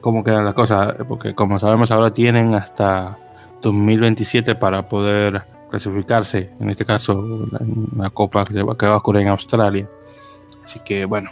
[0.01, 3.17] cómo quedan las cosas, porque como sabemos ahora tienen hasta
[3.61, 7.47] 2027 para poder clasificarse, en este caso
[7.95, 9.87] la copa que, va, a ocurrir en Australia.
[10.63, 11.29] Así que bueno,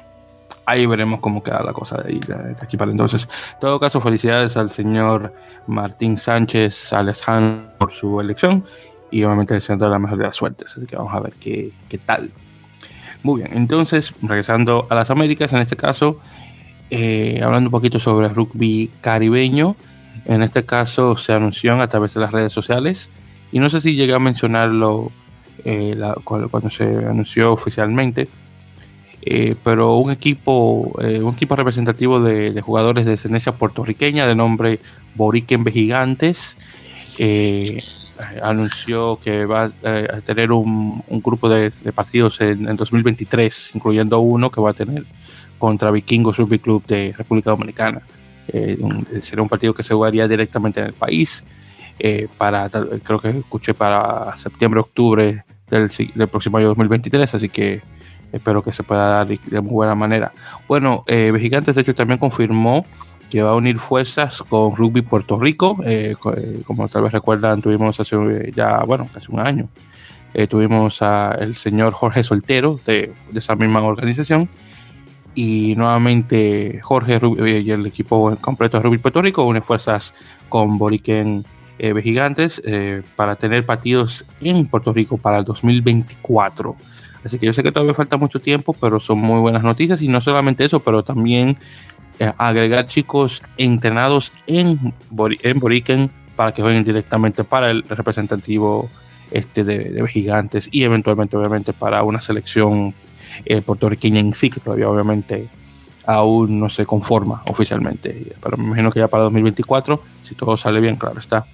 [0.66, 3.28] ahí veremos cómo queda la cosa de, ahí, de, aquí para entonces.
[3.54, 5.34] En todo caso, felicidades al señor
[5.68, 8.64] Martín Sánchez Alejandro por su elección
[9.12, 10.74] y obviamente deseando la mejor de las suertes.
[10.76, 12.32] Así que vamos a ver qué, qué tal.
[13.22, 16.20] Muy bien, entonces, regresando a las Américas, en este caso,
[16.90, 19.76] eh, hablando un poquito sobre rugby caribeño,
[20.26, 23.10] en este caso se anunció a través de las redes sociales,
[23.52, 25.12] y no sé si llegué a mencionarlo
[25.66, 28.30] eh, cuando, se anunció oficialmente,
[29.22, 34.80] eh, pero un equipo, un equipo representativo de, jugadores de descendencia puertorriqueña de nombre
[35.16, 36.56] Boriquen Gigantes
[37.22, 37.84] eh,
[38.42, 44.62] anunció que va eh, a tener un, grupo de, partidos en, 2023, incluyendo uno que
[44.62, 45.04] va a tener
[45.58, 48.02] contra Vikingos Rugby de República Dominicana.
[48.48, 48.78] Eh,
[49.22, 51.44] será un partido que se jugaría directamente en el país.
[52.38, 57.82] para creo que escuché para septiembre octubre del, del, próximo año 2023 así que
[58.32, 60.32] espero que se pueda dar de muy buena manera
[60.68, 62.86] bueno Gigantes de hecho también confirmó
[63.30, 65.78] que va a unir fuerzas con Rugby Puerto Rico.
[65.86, 69.70] Eh, eh, como tal vez recuerdan, tuvimos hace ya, bueno, casi un año,
[70.34, 74.50] eh, tuvimos al señor Jorge Soltero de, esa misma organización.
[75.36, 77.20] Y nuevamente Jorge
[77.64, 80.14] y el equipo completo de Rugby Puerto Rico une fuerzas
[80.50, 81.46] con Boriken
[81.78, 82.62] eh, Gigantes
[83.16, 86.76] para tener partidos en Puerto Rico para el 2024.
[87.24, 90.02] Así que yo sé que todavía falta mucho tiempo, pero son muy buenas noticias.
[90.02, 91.58] Y no solamente eso, pero también
[92.20, 94.94] eh, agregar chicos entrenados en,
[95.42, 98.90] en Boriken para que jueguen directamente para el representativo
[99.32, 102.94] este de, gigantes y eventualmente obviamente para una selección
[103.46, 105.48] eh, puertorriqueña en sí que todavía obviamente
[106.06, 110.82] aún no se conforma oficialmente pero me imagino que ya para 2024 si todo sale
[110.82, 111.46] bien claro está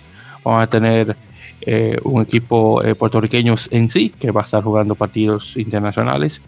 [0.43, 1.17] vamos a tener
[1.61, 6.41] eh, un equipo puertorriqueño en sí que va a estar jugando partidos internacionales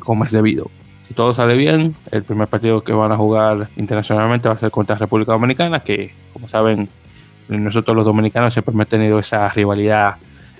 [0.00, 0.70] como es debido
[1.06, 4.70] si todo sale bien, el primer partido que van a jugar internacionalmente va a ser
[4.70, 6.88] contra República Dominicana, que como saben
[7.48, 10.16] nosotros los dominicanos siempre hemos tenido esa rivalidad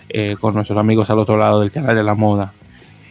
[0.09, 2.52] eh, con nuestros amigos al otro lado del canal de la moda.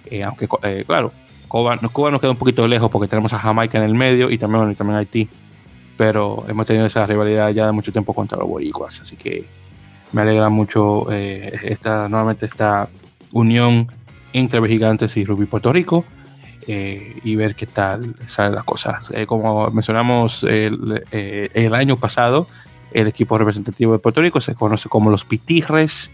[0.05, 1.11] Eh, aunque, eh, claro,
[1.47, 4.37] Cuba, Cuba, nos queda un poquito lejos porque tenemos a Jamaica en el medio y
[4.37, 5.27] también, y también Haití.
[5.97, 9.01] Pero hemos tenido esa rivalidad ya de mucho tiempo contra los boricuas.
[9.01, 9.45] Así que
[10.14, 12.88] me alegra mucho esta, nuevamente esta
[13.32, 13.88] unión
[14.32, 16.05] entre Gigantes y Rugby Puerto Rico.
[16.66, 19.11] y ver qué tal salen las cosas.
[19.28, 22.47] como mencionamos el, el, año pasado,
[22.93, 26.09] el equipo representativo de Puerto Rico se conoce como los Pitirres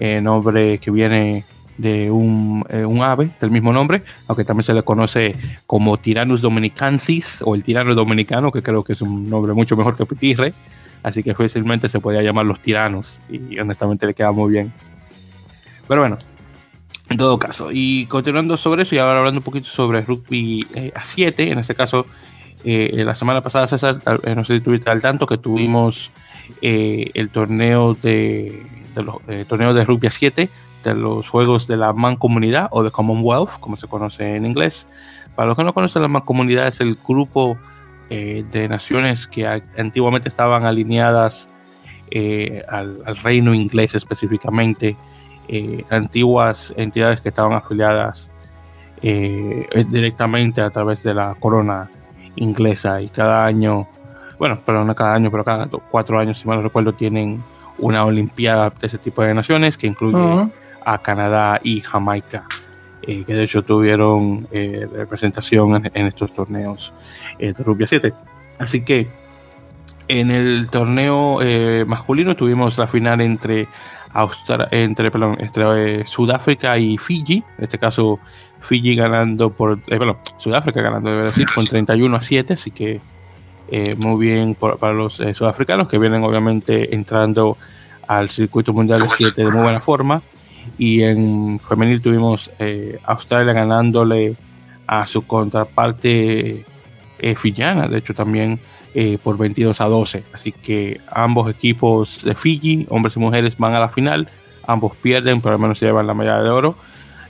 [0.00, 1.44] eh, nombre que viene
[1.78, 5.34] de un, eh, un, ave del mismo nombre, aunque también se le conoce
[5.66, 9.96] como Tyrannus dominicansis o el tirano dominicano, que creo que es un nombre mucho mejor
[9.96, 10.52] que Pitirre,
[11.04, 14.72] así que fácilmente se podía llamar los tiranos y honestamente le queda muy bien.
[15.86, 16.18] Pero bueno,
[17.08, 20.90] en todo caso, y continuando sobre eso y ahora hablando un poquito sobre rugby eh,
[20.96, 22.06] a 7, en este caso,
[22.64, 26.10] la semana pasada, César, no sé si estuviste al tanto que tuvimos
[26.62, 28.62] el torneo de
[29.02, 30.48] los eh, torneos de rugby a 7,
[30.84, 34.86] de los juegos de la Mancomunidad o de Commonwealth, como se conoce en inglés.
[35.34, 37.58] Para los que no conocen la Mancomunidad es el grupo
[38.14, 39.44] eh, de naciones que
[39.76, 41.48] antiguamente estaban alineadas
[42.10, 44.96] eh, al, reino inglés específicamente,
[45.90, 48.30] antiguas entidades que estaban afiliadas
[49.02, 51.90] directamente a través de la corona
[52.36, 53.02] inglesa.
[53.02, 53.88] Y cada año,
[54.38, 57.42] bueno, pero no cada año, pero cada cuatro años, si mal no recuerdo, tienen
[57.78, 60.48] una Olimpiada de ese tipo de naciones que incluye
[60.84, 62.44] a Canadá y Jamaica,
[63.06, 66.92] eh, que de hecho tuvieron eh, representación en, estos torneos
[67.38, 68.12] eh, de rugby 7.
[68.58, 69.08] Así que
[70.08, 71.38] en el torneo
[71.86, 73.68] masculino tuvimos la final entre,
[74.70, 78.20] entre, entre Sudáfrica y Fiji, en este caso
[78.60, 83.00] Fiji ganando por, bueno, Sudáfrica ganando, debe decir, con 31 a 7, así que
[83.68, 87.56] eh, muy bien para los eh, sudafricanos que vienen obviamente entrando
[88.06, 90.22] al circuito mundial de 7 de muy buena forma.
[90.78, 94.36] Y en femenil tuvimos eh, Australia ganándole
[94.86, 96.64] a su contraparte
[97.36, 98.60] fillana, de hecho también
[99.22, 100.24] por 22 a 12.
[100.34, 104.28] Así que ambos equipos de Fiji, hombres y mujeres, van a la final.
[104.66, 106.76] Ambos pierden, pero al menos se llevan la medalla de oro.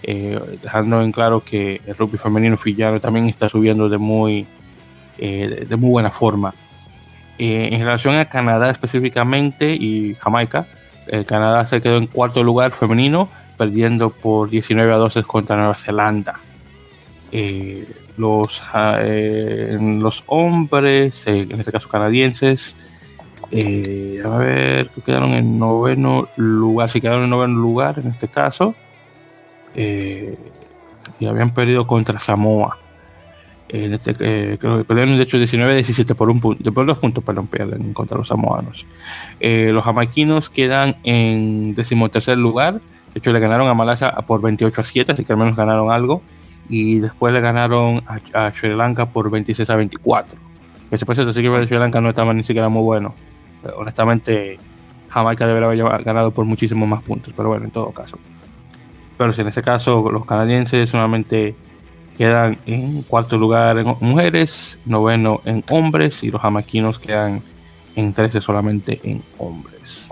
[0.02, 4.46] dejando en claro que el rugby femenino fillano también está subiendo de muy,
[5.18, 6.54] eh, de muy buena forma.
[7.38, 10.66] Eh, en relación a Canadá específicamente y Jamaica,
[11.08, 15.74] eh, Canadá se quedó en cuarto lugar femenino, perdiendo por 19 a 12 contra Nueva
[15.74, 16.40] Zelanda.
[18.16, 18.62] los,
[19.76, 22.76] los hombres, en este caso canadienses,
[23.52, 28.74] a ver, quedaron en noveno lugar, si quedaron en noveno lugar en este caso,
[29.74, 32.83] y habían perdido contra Samoa.
[33.74, 37.24] En este, eh, creo que perdieron de hecho 19-17 por un punto, por dos puntos,
[37.24, 38.86] perdón, pierden contra los samoanos.
[39.40, 42.74] Eh, los jamaiquinos quedan en decimotercer lugar.
[42.74, 45.90] De hecho, le ganaron a Malasia por 28 a 7, así que al menos ganaron
[45.90, 46.22] algo.
[46.68, 50.38] Y después le ganaron a, Sri Lanka por 26 a 24.
[50.92, 53.12] Ese proceso sí que de Sri Lanka no estaba ni siquiera muy bueno.
[53.76, 54.56] honestamente,
[55.08, 58.20] Jamaica debería haber ganado por muchísimos más puntos, pero bueno, en todo caso.
[59.18, 61.56] Pero si en ese caso los canadienses solamente
[62.16, 67.42] quedan en cuarto lugar en mujeres, noveno en hombres y los jamaquinos quedan
[67.96, 70.08] en 13 solamente en hombres.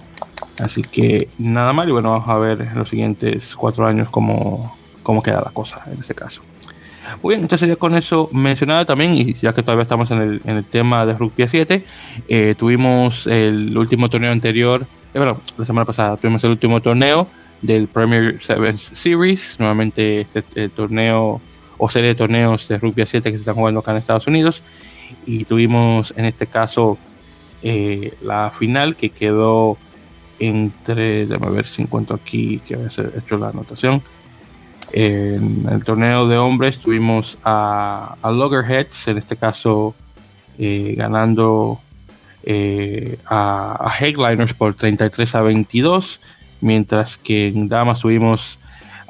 [0.60, 4.76] Así que nada mal y bueno, vamos a ver en los siguientes cuatro años cómo,
[5.02, 6.42] cómo queda la cosa en este caso.
[7.22, 10.40] Muy bien, entonces ya con eso mencionado también, y ya que todavía estamos en el,
[10.44, 11.84] en el tema de Rugby 7,
[12.28, 17.26] eh, tuvimos el último torneo anterior, eh, bueno, la semana pasada tuvimos el último torneo
[17.60, 21.40] del Premier Seven Series, nuevamente este torneo
[21.84, 24.28] o serie de torneos de rugby a 7 que se están jugando acá en Estados
[24.28, 24.62] Unidos.
[25.26, 26.96] Y tuvimos en este caso
[27.60, 29.76] eh, la final que quedó
[30.38, 34.00] entre, déjame ver si encuentro aquí que había hecho la anotación.
[34.92, 39.96] En el torneo de hombres tuvimos a, Loggerheads, en este caso
[40.58, 41.80] eh, ganando
[42.44, 46.20] eh, a, a Headliners por 33 a 22,
[46.60, 48.60] mientras que en damas tuvimos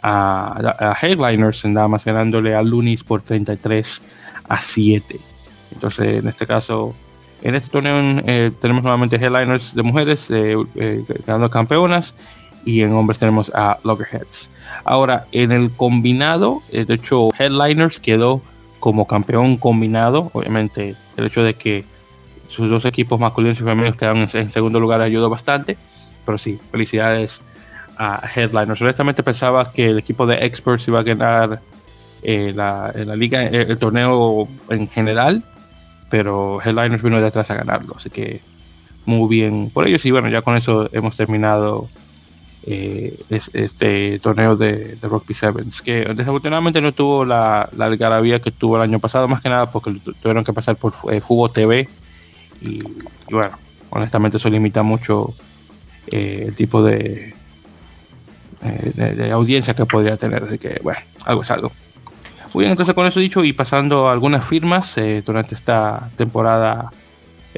[0.03, 4.03] a, Headliners en damas, ganándole a Lunis por 33
[4.49, 5.21] a 7.
[5.73, 6.95] Entonces, en este caso,
[7.43, 12.15] en este torneo eh, tenemos nuevamente Headliners de mujeres eh, eh, ganando campeonas
[12.65, 14.51] y en hombres tenemos a Loggerheads.
[14.85, 18.43] Ahora, en el combinado, de hecho, Headliners quedó
[18.79, 20.31] como campeón combinado.
[20.33, 21.85] Obviamente, el hecho de que
[22.49, 25.77] sus dos equipos masculinos y femeninos quedaron en, en segundo lugar ayudó bastante.
[26.25, 27.41] Pero sí, felicidades
[27.97, 28.81] a Headliners.
[28.81, 31.61] Honestamente pensaba que el equipo de Experts iba a ganar
[32.23, 35.43] eh, la, liga, eh, el, torneo en general,
[36.09, 37.95] pero Headliners vino de atrás a ganarlo.
[37.97, 38.41] Así que
[39.05, 40.05] muy bien por ellos.
[40.05, 41.89] Y bueno, ya con eso hemos terminado
[42.65, 48.53] eh, este torneo de, de, Rugby Sevens, que desafortunadamente no tuvo la, la algarabía que
[48.53, 51.21] tuvo el año pasado, más que nada porque tuvieron que pasar por eh,
[51.53, 51.89] TV.
[52.61, 52.81] Y,
[53.31, 53.59] bueno,
[53.91, 55.35] honestamente eso limita mucho
[56.07, 57.35] el tipo de,
[58.63, 60.45] de, audiencia que podría tener.
[60.45, 61.73] Así que bueno, algo es algo.
[62.55, 64.95] Muy bien, entonces con eso dicho y pasando a algunas firmas
[65.25, 66.91] durante esta temporada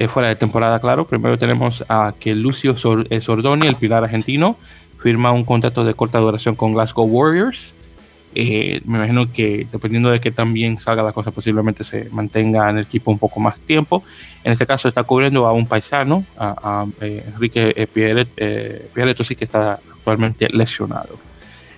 [0.08, 1.06] fuera de temporada, claro.
[1.06, 4.56] Primero tenemos a que Lucio Sordoni, el pilar argentino,
[4.98, 7.74] firma un contrato de corta duración con Glasgow Warriors.
[8.34, 12.78] Eh, me imagino que dependiendo de que también salga la cosa, posiblemente se mantenga en
[12.78, 14.02] el equipo un poco más tiempo.
[14.42, 19.44] En este caso está cubriendo a un paisano, a, eh, Enrique eh, Pierre, sí que
[19.44, 21.18] está actualmente lesionado.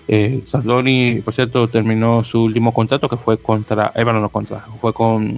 [0.08, 4.60] Eh, Sardoni, por cierto, terminó su último contrato que fue contra, eh, bueno, no contra,
[4.80, 5.36] fue con,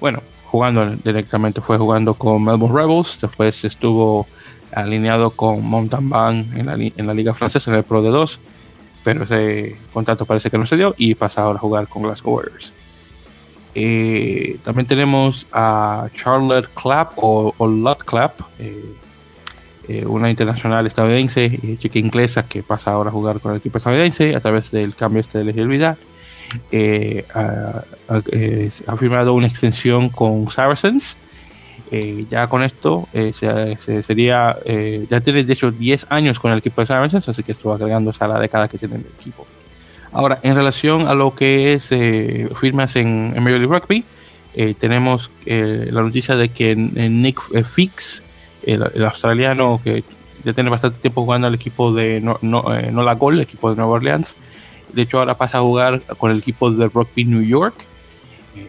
[0.00, 4.26] bueno, jugando directamente, fue jugando con Melbourne Rebels, después estuvo
[4.72, 8.38] alineado con Mountain en la, en la liga francesa en el Pro de 2,
[9.04, 12.34] pero ese contrato parece que no se dio y pasa ahora a jugar con Glasgow
[12.34, 12.72] Warriors.
[13.74, 18.94] Eh, también tenemos a Charlotte Clapp o, o Clapp, eh,
[19.88, 24.36] eh, una internacional estadounidense, chica inglesa que pasa ahora a jugar con el equipo estadounidense
[24.36, 25.96] a través del cambio este de elegibilidad.
[27.34, 27.82] ha,
[28.98, 31.16] firmado una extensión con Saracens
[31.94, 36.50] eh, ya con esto eh, se, sería, eh, ya tiene de hecho 10 años con
[36.50, 39.46] el equipo de Saracens, así que estuvo agregándose a la década que tiene el equipo.
[40.10, 41.88] Ahora, en relación a lo que es
[42.58, 44.04] firmas en, en Major League Rugby,
[44.78, 48.22] tenemos la noticia de que Nick Fix,
[48.62, 50.02] el, australiano que
[50.44, 53.76] ya tiene bastante tiempo jugando al equipo de no, no, la Gol, el equipo de
[53.76, 54.34] Nueva Orleans,
[54.94, 57.74] de hecho ahora pasa a jugar con el equipo de Rugby New York,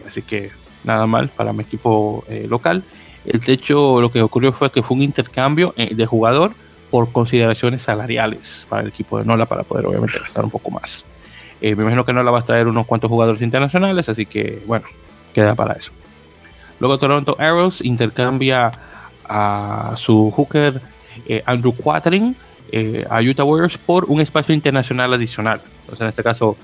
[0.06, 0.50] así que
[0.82, 2.84] nada mal para mi equipo local.
[3.24, 6.52] El hecho, lo que ocurrió fue que fue un intercambio eh, de jugador
[6.90, 11.04] por consideraciones salariales para el equipo de Nola para poder obviamente gastar un poco más.
[11.60, 14.86] Eh, me imagino que Nola va a traer unos cuantos jugadores internacionales, así que bueno,
[15.32, 15.90] queda para eso.
[16.80, 18.72] Luego Toronto Arrows intercambia
[19.26, 20.80] a su hooker
[21.26, 22.36] eh, Andrew Quatering
[23.08, 25.60] a Utah Warriors por un espacio internacional adicional.
[25.82, 26.56] Entonces en este caso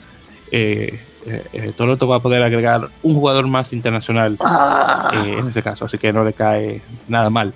[1.27, 5.11] eh, eh, Toronto va a poder agregar un jugador más internacional ah.
[5.13, 7.53] eh, en ese caso, así que no le cae nada mal.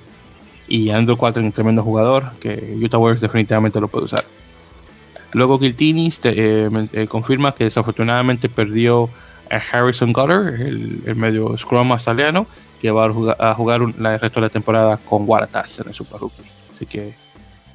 [0.69, 4.25] Y Andrew 4 es un tremendo jugador que Utah Warriors definitivamente lo puede usar.
[5.33, 6.13] Luego Giltini
[7.09, 9.11] confirma que desafortunadamente perdió
[9.51, 12.47] a Harrison Gutter, el, medio scrum australiano,
[12.81, 13.07] que va
[13.39, 16.45] a jugar, el resto de la temporada con Waratahs en el Super Rugby.
[16.75, 17.15] Así que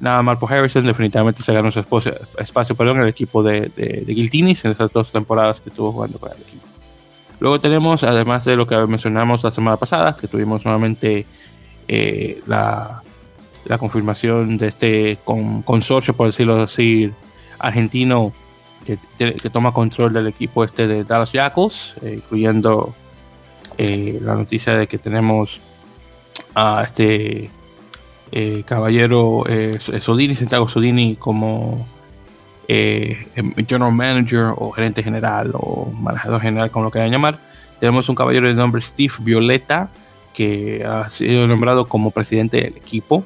[0.00, 3.70] nada mal por Harrison, definitivamente se ganó su espacio, espacio perdón, en el equipo de,
[3.76, 6.66] de, Giltinis en esas dos temporadas que estuvo jugando con el equipo.
[7.38, 11.26] Luego tenemos, además de lo que mencionamos la semana pasada, que tuvimos nuevamente
[11.88, 13.02] eh, la,
[13.64, 17.10] la, confirmación de este consorcio, por decirlo así,
[17.58, 18.32] argentino
[18.84, 22.94] que, que, toma control del equipo este de Dallas Jackals, eh, incluyendo
[23.78, 25.60] eh, la noticia de que tenemos
[26.54, 27.50] a este
[28.32, 31.86] eh, caballero eh, Sodini, Santiago Sodini, como
[32.68, 37.38] eh, em, General Manager o gerente general o manejador general, como lo quieran llamar.
[37.80, 39.90] Tenemos un caballero de nombre Steve Violeta,
[40.32, 43.24] que ha sido nombrado como presidente del equipo.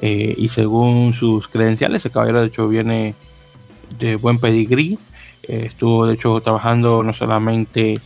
[0.00, 3.14] y según sus credenciales, el caballero de hecho viene
[3.98, 4.98] de buen pedigrí.
[5.42, 8.00] estuvo de hecho trabajando no solamente,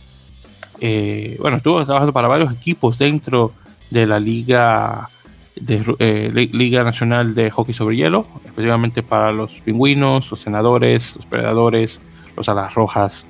[1.39, 3.51] bueno, estuvo trabajando para varios equipos dentro
[3.91, 5.09] de la liga
[5.55, 11.25] de eh, Liga Nacional de Hockey sobre Hielo, especialmente para los pingüinos, los senadores, los
[11.25, 11.99] predadores,
[12.35, 13.27] los alas rojas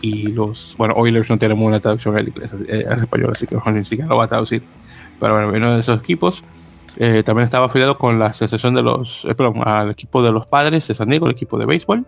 [0.00, 0.74] y los.
[0.78, 4.08] Bueno, Oilers no tenemos una traducción en inglés, eh, en español, así que ni siquiera
[4.08, 4.62] lo va a traducir.
[5.18, 6.42] Pero bueno, uno de esos equipos.
[6.96, 9.26] Eh, también estaba afiliado con la asociación de los.
[9.36, 12.04] perdón, al equipo de los padres de San Diego, el equipo de béisbol.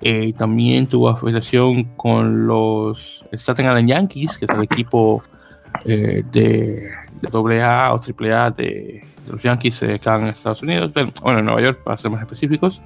[0.00, 5.22] y también tuvo afiliación con los Staten Island Yankees, que es el equipo
[5.84, 6.90] de
[7.20, 10.92] de AA o AAA de, de los Yankees acá en Estados Unidos,
[11.22, 12.80] bueno, en Nueva York para ser más específicos.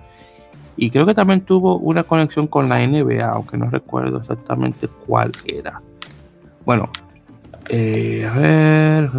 [0.77, 5.33] Y creo que también tuvo una conexión con la NBA, aunque no recuerdo exactamente cuál
[5.45, 5.83] era.
[6.65, 6.89] Bueno,
[7.69, 9.11] eh, a ver.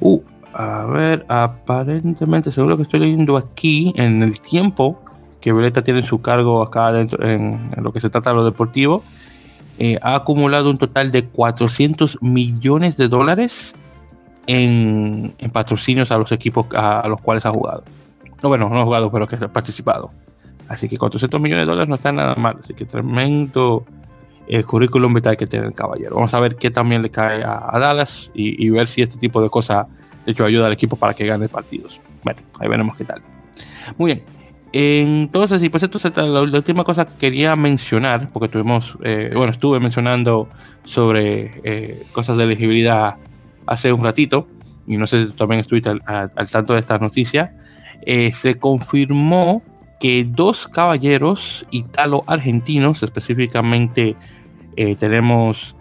[0.00, 0.20] Uh,
[0.54, 5.00] a ver, aparentemente, según lo que estoy leyendo aquí, en el tiempo
[5.40, 9.02] que Violeta tiene su cargo acá dentro, en, lo que se trata de lo deportivo,
[9.78, 13.74] eh, ha acumulado un total de 400 millones de dólares
[14.46, 17.84] en, patrocinios a los equipos a, los cuales ha jugado.
[18.42, 20.10] No, bueno, no ha jugado, pero que ha participado.
[20.68, 22.58] Así que 400 millones de dólares no está nada mal.
[22.62, 23.84] Así que tremendo
[24.48, 26.16] el eh, currículum vital que tiene el caballero.
[26.16, 29.48] Vamos a ver qué también le cae a, Dallas y, ver si este tipo de
[29.48, 29.86] cosas
[30.24, 32.00] de hecho ayuda al equipo para que gane partidos.
[32.22, 33.22] Bueno, ahí veremos qué tal.
[33.96, 34.36] Muy bien.
[34.72, 39.52] Entonces, y pues esto es la, última cosa que quería mencionar, porque tuvimos, eh, bueno,
[39.52, 40.48] estuve mencionando
[40.84, 43.14] sobre eh, cosas de elegibilidad
[43.66, 44.48] hace un ratito,
[44.86, 47.54] y no sé si también estuviste al, tanto de esta noticia,
[48.02, 49.62] eh, se confirmó
[49.98, 54.14] que dos caballeros italo-argentinos, específicamente
[54.98, 55.74] tenemos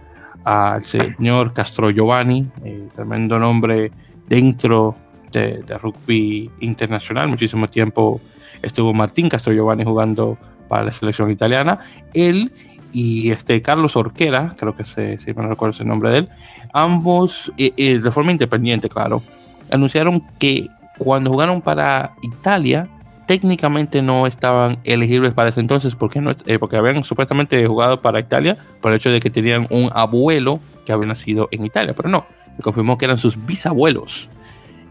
[0.45, 2.47] al señor Castro Giovanni,
[2.93, 3.91] tremendo nombre
[4.29, 4.95] dentro
[5.33, 8.21] de, de rugby internacional, muchísimo tiempo
[8.61, 11.79] estuvo Martín Castro Giovanni jugando para la selección italiana.
[12.13, 12.51] Él
[12.91, 16.29] y este Carlos Orquera, creo que se, si no recuerdo el nombre de él,
[16.75, 19.23] ambos eh, eh, de forma independiente, claro,
[19.71, 22.87] anunciaron que cuando jugaron para Italia,
[23.25, 28.19] técnicamente no estaban elegibles para ese entonces porque, no, eh, porque habían supuestamente jugado para
[28.19, 32.09] Italia por el hecho de que tenían un abuelo que había nacido en Italia, pero
[32.09, 32.25] no,
[32.57, 34.29] se confirmó que eran sus bisabuelos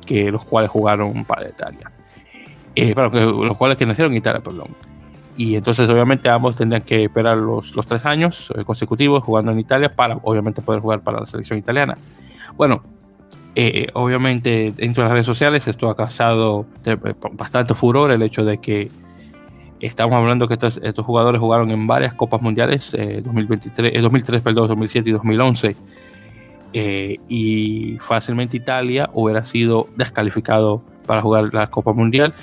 [0.07, 1.91] que los cuales jugaron para Italia
[2.76, 4.68] eh, los cuales que nacieron en Italia, perdón.
[5.37, 9.59] Y entonces obviamente ambos tendrían que esperar los, los tres años eh, consecutivos jugando en
[9.59, 11.99] Italia para obviamente poder jugar para la selección italiana.
[12.57, 12.82] Bueno,
[13.57, 16.97] eh, obviamente dentro de las redes sociales esto ha causado eh,
[17.32, 18.91] bastante furor el hecho de que
[19.80, 25.11] estamos hablando que estos, estos jugadores jugaron en varias copas mundiales, 2023, 2003, perdón, 2007
[25.11, 25.76] y 2011.
[27.28, 32.35] y fácilmente Italia hubiera sido descalificado para jugar la Copa Mundial.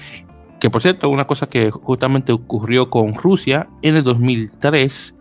[0.62, 5.16] Que por cierto, una cosa que justamente ocurrió con Rusia en el 2003,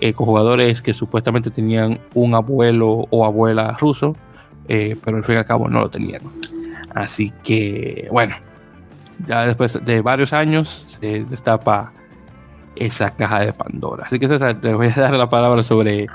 [0.00, 4.16] eh, con jugadores que supuestamente tenían un abuelo o abuela ruso,
[4.68, 6.22] eh, pero al fin y al cabo no lo tenían.
[6.94, 8.34] Así que, bueno,
[9.26, 11.92] ya después de varios años se destapa
[12.74, 14.04] esa caja de Pandora.
[14.06, 16.06] Así que César, te voy a dar la palabra sobre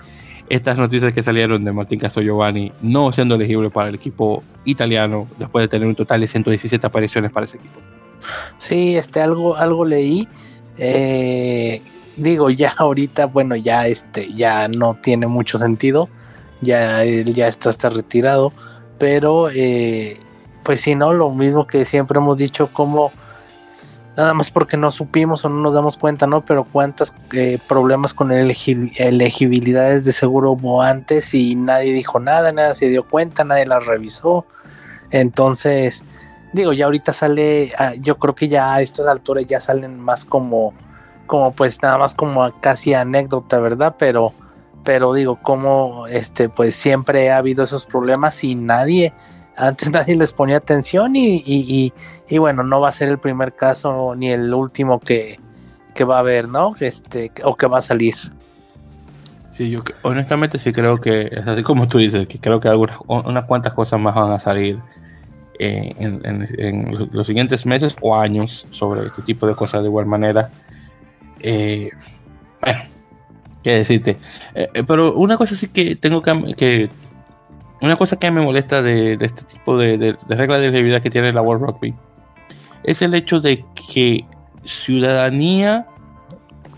[0.50, 5.64] estas noticias que salieron de Martín Giovanni no siendo elegible para el equipo italiano después
[5.66, 7.80] de tener un total de 117 apariciones para ese equipo.
[8.58, 10.28] Sí, este algo, algo leí.
[10.78, 11.82] Eh,
[12.16, 16.10] digo, ya ahorita, bueno, ya este, ya no tiene mucho sentido.
[16.62, 18.52] Ya él ya está, está retirado.
[18.98, 20.20] Pero eh,
[20.64, 23.12] pues si no, lo mismo que siempre hemos dicho, como
[24.18, 26.44] nada más porque no supimos o no nos damos cuenta, ¿no?
[26.44, 32.74] Pero cuántos eh, problemas con elegibilidades de seguro hubo antes y nadie dijo nada, nadie
[32.74, 34.46] se dio cuenta, nadie las revisó.
[35.12, 36.04] Entonces,
[36.54, 40.26] digo, ya ahorita sale, ah, yo creo que ya a estas alturas ya salen más
[40.26, 40.74] como,
[41.26, 43.96] como pues nada más como casi anécdota, ¿verdad?
[43.98, 44.34] Pero,
[44.84, 49.14] pero digo, como este, pues siempre ha habido esos problemas y nadie
[49.58, 51.92] antes nadie les ponía atención y,
[52.38, 55.40] bueno, no va a ser el primer caso ni el último que,
[56.08, 56.76] va a haber, ¿no?
[56.80, 58.16] Este, o que va a salir.
[59.52, 63.00] Sí, yo honestamente sí creo que, es así como tú dices, que creo que algunas,
[63.08, 64.80] unas cuantas cosas más van a salir
[65.60, 70.52] eh, en, los siguientes meses o años sobre este tipo de cosas de igual manera.
[71.40, 71.90] Eh,
[72.62, 72.80] bueno,
[73.64, 74.18] qué decirte.
[74.54, 76.90] Eh, pero una cosa sí que tengo que,
[77.82, 81.42] una cosa que me molesta de, este tipo de, reglas de elegibilidad que tiene la
[81.42, 81.96] World Rugby
[82.84, 84.26] es el hecho de que
[84.64, 85.88] ciudadanía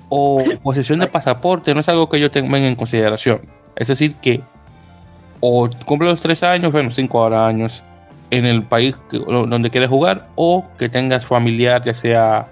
[0.08, 3.42] o posesión de pasaporte no es algo que yo tenga en consideración.
[3.76, 4.42] Es decir, que
[5.42, 7.84] o cumple los tres años, bueno, cinco años
[8.32, 12.48] en el país donde quieres jugar, o que tengas familiar, ya sea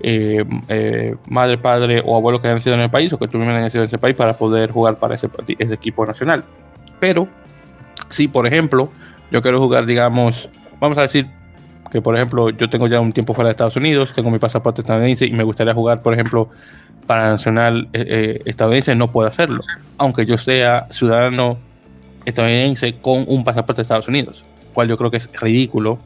[0.00, 3.38] eh, eh, madre, padre o abuelo que hayan nacido en el país, o que tú
[3.38, 6.44] mismo hayas nacido en ese país para poder jugar para ese, ese equipo nacional.
[6.98, 7.28] Pero
[8.08, 8.90] si, por ejemplo,
[9.30, 10.48] yo quiero jugar, digamos,
[10.80, 11.26] vamos a decir
[11.90, 14.80] que, por ejemplo, yo tengo ya un tiempo fuera de Estados Unidos, tengo mi pasaporte
[14.80, 16.48] estadounidense y me gustaría jugar, por ejemplo,
[17.06, 19.62] para nacional eh, eh, estadounidense, no puedo hacerlo,
[19.98, 21.58] aunque yo sea ciudadano
[22.24, 25.98] estadounidense con un pasaporte de Estados Unidos, cual yo creo que es ridículo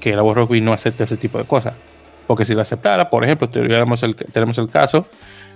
[0.00, 1.74] que la World Rugby no acepte ese tipo de cosas.
[2.26, 5.06] Porque si lo aceptara, por ejemplo, tenemos el, tenemos el caso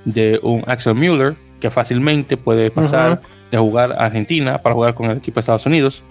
[0.05, 5.11] de un Axel Mueller, que fácilmente puede pasar de jugar a Argentina para jugar con
[5.11, 6.03] el equipo de Estados Unidos,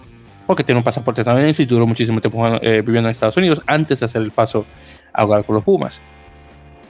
[0.46, 4.00] porque tiene un pasaporte estadounidense y duró muchísimo tiempo eh, viviendo en Estados Unidos antes
[4.00, 4.66] de hacer el paso
[5.12, 6.00] a jugar con los Pumas.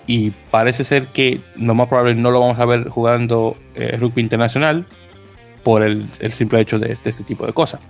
[0.07, 4.23] Y parece ser que lo más probable no lo vamos a ver jugando eh, rugby
[4.23, 4.87] internacional
[5.63, 7.81] por el, simple hecho de, este tipo de cosas.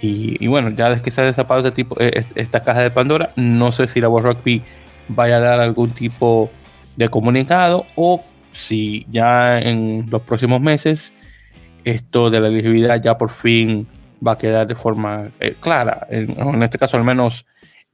[0.00, 3.72] Y, bueno, ya que se ha destapado este tipo, eh, esta caja de Pandora, no
[3.72, 4.62] sé si la World Rugby
[5.08, 6.50] vaya a dar algún tipo
[6.96, 8.22] de comunicado o
[8.52, 11.12] si ya en los próximos meses
[11.84, 13.86] esto de la elegibilidad ya por fin
[14.24, 17.46] va a quedar de forma eh, clara, en, este caso al menos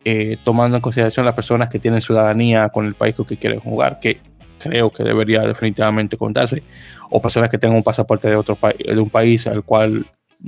[0.05, 3.61] eh, tomando en consideración las personas que tienen ciudadanía con el país con que quieren
[3.61, 4.21] jugar, que
[4.59, 6.63] creo que debería definitivamente contarse,
[7.11, 10.07] o personas que tengan un pasaporte de otro país, de un país al cual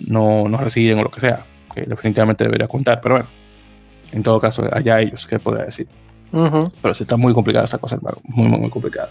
[0.09, 1.41] no, no residen o lo que sea,
[1.75, 3.29] que definitivamente debería contar, pero bueno,
[4.13, 5.89] en todo caso, allá ellos, ¿qué podría decir?
[6.31, 9.09] Pero sí está muy complicada esa cosa, hermano, muy, muy, muy complicada.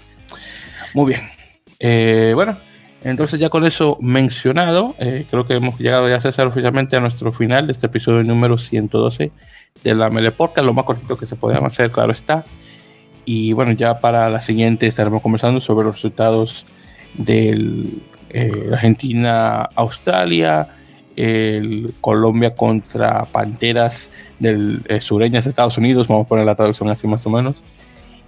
[0.94, 1.22] Muy bien.
[1.80, 2.58] Eh, bueno,
[3.04, 7.00] entonces ya con eso mencionado, eh, creo que hemos llegado ya a César oficialmente a
[7.00, 9.32] nuestro final de este episodio número 112
[9.84, 12.46] de la Meleporca, lo más cortito que se podía hacer, claro está.
[13.26, 16.66] Y bueno, ya para la siguiente estaremos conversando sobre los resultados
[17.16, 20.70] del eh, Argentina-Australia,
[21.16, 26.90] el Colombia contra Panteras del eh, sureñas de Estados Unidos, vamos a poner la traducción
[26.90, 27.64] así más o menos,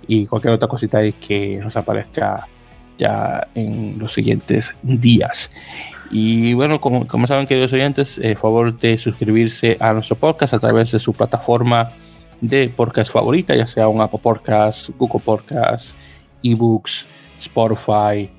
[0.08, 2.48] y cualquier otra cosita ahí que nos aparezca
[2.98, 5.52] ya en los siguientes días.
[6.10, 10.60] Y bueno, como, como saben, queridos oyentes, eh, favor de suscribirse a nuestro podcast a
[10.60, 11.92] través de su plataforma
[12.40, 15.98] de podcast favorita, ya sea un Apple Podcast, Google Podcast,
[16.42, 17.06] eBooks,
[17.40, 18.30] Spotify,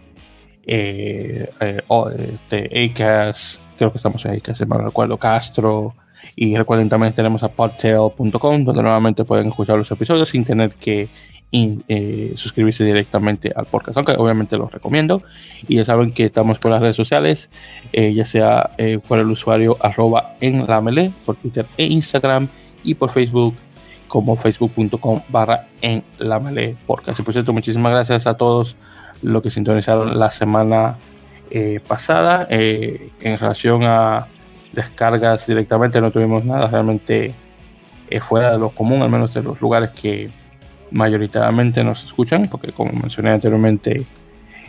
[0.69, 1.83] eh, eh,
[2.19, 5.95] este, Acast, creo que estamos en Acast, me recuerdo, Castro.
[6.37, 11.09] Y recuerden también tenemos a podtail.com, donde nuevamente pueden escuchar los episodios sin tener que
[11.51, 15.23] eh, suscribirse directamente al podcast, aunque obviamente los recomiendo.
[15.67, 17.51] Y ya saben que estamos por las redes sociales,
[17.93, 22.49] eh, ya sea eh, por el usuario arroba en la mele, por Twitter e Instagram,
[22.85, 23.55] y por Facebook
[24.09, 27.21] como facebook.com barra en la mele podcast.
[27.21, 28.77] Y por cierto, muchísimas gracias a todos
[29.23, 30.97] los que sintonizaron la semana
[31.87, 34.27] pasada en relación a
[34.73, 37.35] descargas directamente no tuvimos nada realmente
[38.21, 40.31] fuera de lo común, al menos de los lugares que
[40.91, 44.05] mayoritariamente nos escuchan, porque como mencioné anteriormente,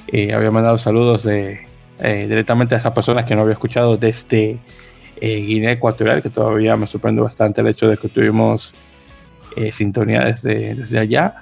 [0.07, 1.59] eh, había mandado saludos de,
[1.99, 4.57] eh, directamente a esas personas que no había escuchado desde
[5.21, 8.73] eh, Guinea Ecuatorial, que todavía me sorprende bastante el hecho de que tuvimos
[9.71, 11.41] sintonía desde allá.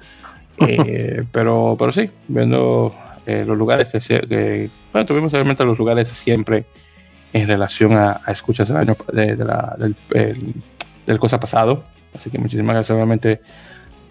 [1.32, 2.94] pero, pero sí, viendo
[3.26, 6.66] los lugares que, que, bueno, tuvimos realmente los lugares siempre
[7.34, 9.96] en relación a, escuchas del año de, la, del,
[11.06, 11.84] del cosa pasado.
[12.16, 13.42] Así que muchísimas gracias, obviamente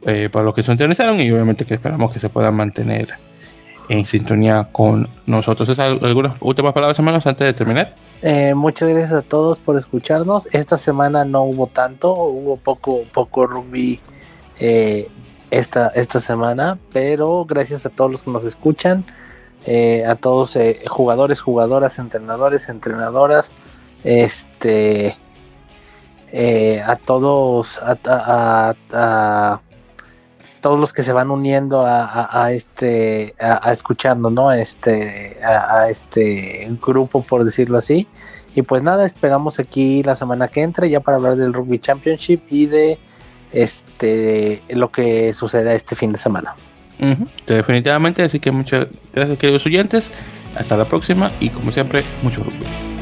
[0.09, 3.15] eh, para los que se interesaron y obviamente que esperamos que se puedan mantener
[3.89, 5.77] en sintonía con nosotros.
[5.81, 7.95] ¿Algunas últimas palabras, hermanos, antes de terminar?
[8.23, 10.49] Eh, muchas gracias a todos por escucharnos.
[10.55, 13.99] Esta semana no hubo tanto, hubo poco, poco rugby
[14.61, 15.09] eh,
[15.51, 19.05] esta, esta semana, pero gracias a todos los que nos escuchan,
[20.09, 20.57] a todos
[20.89, 23.53] jugadores, jugadoras, entrenadores, entrenadoras,
[24.05, 25.17] este,
[26.85, 28.75] a todos, a
[30.67, 37.23] todos los que se van uniendo a, este a, escuchando no este a, este grupo
[37.23, 38.09] por decirlo así.
[38.57, 42.43] Y pues nada esperamos aquí la semana que entra ya para hablar del rugby championship
[42.51, 42.99] y de
[43.63, 46.55] este lo que suceda este fin de semana.
[47.47, 50.11] Definitivamente así que muchas gracias queridos oyentes.
[50.57, 52.96] Hasta la próxima y como siempre mucho rugby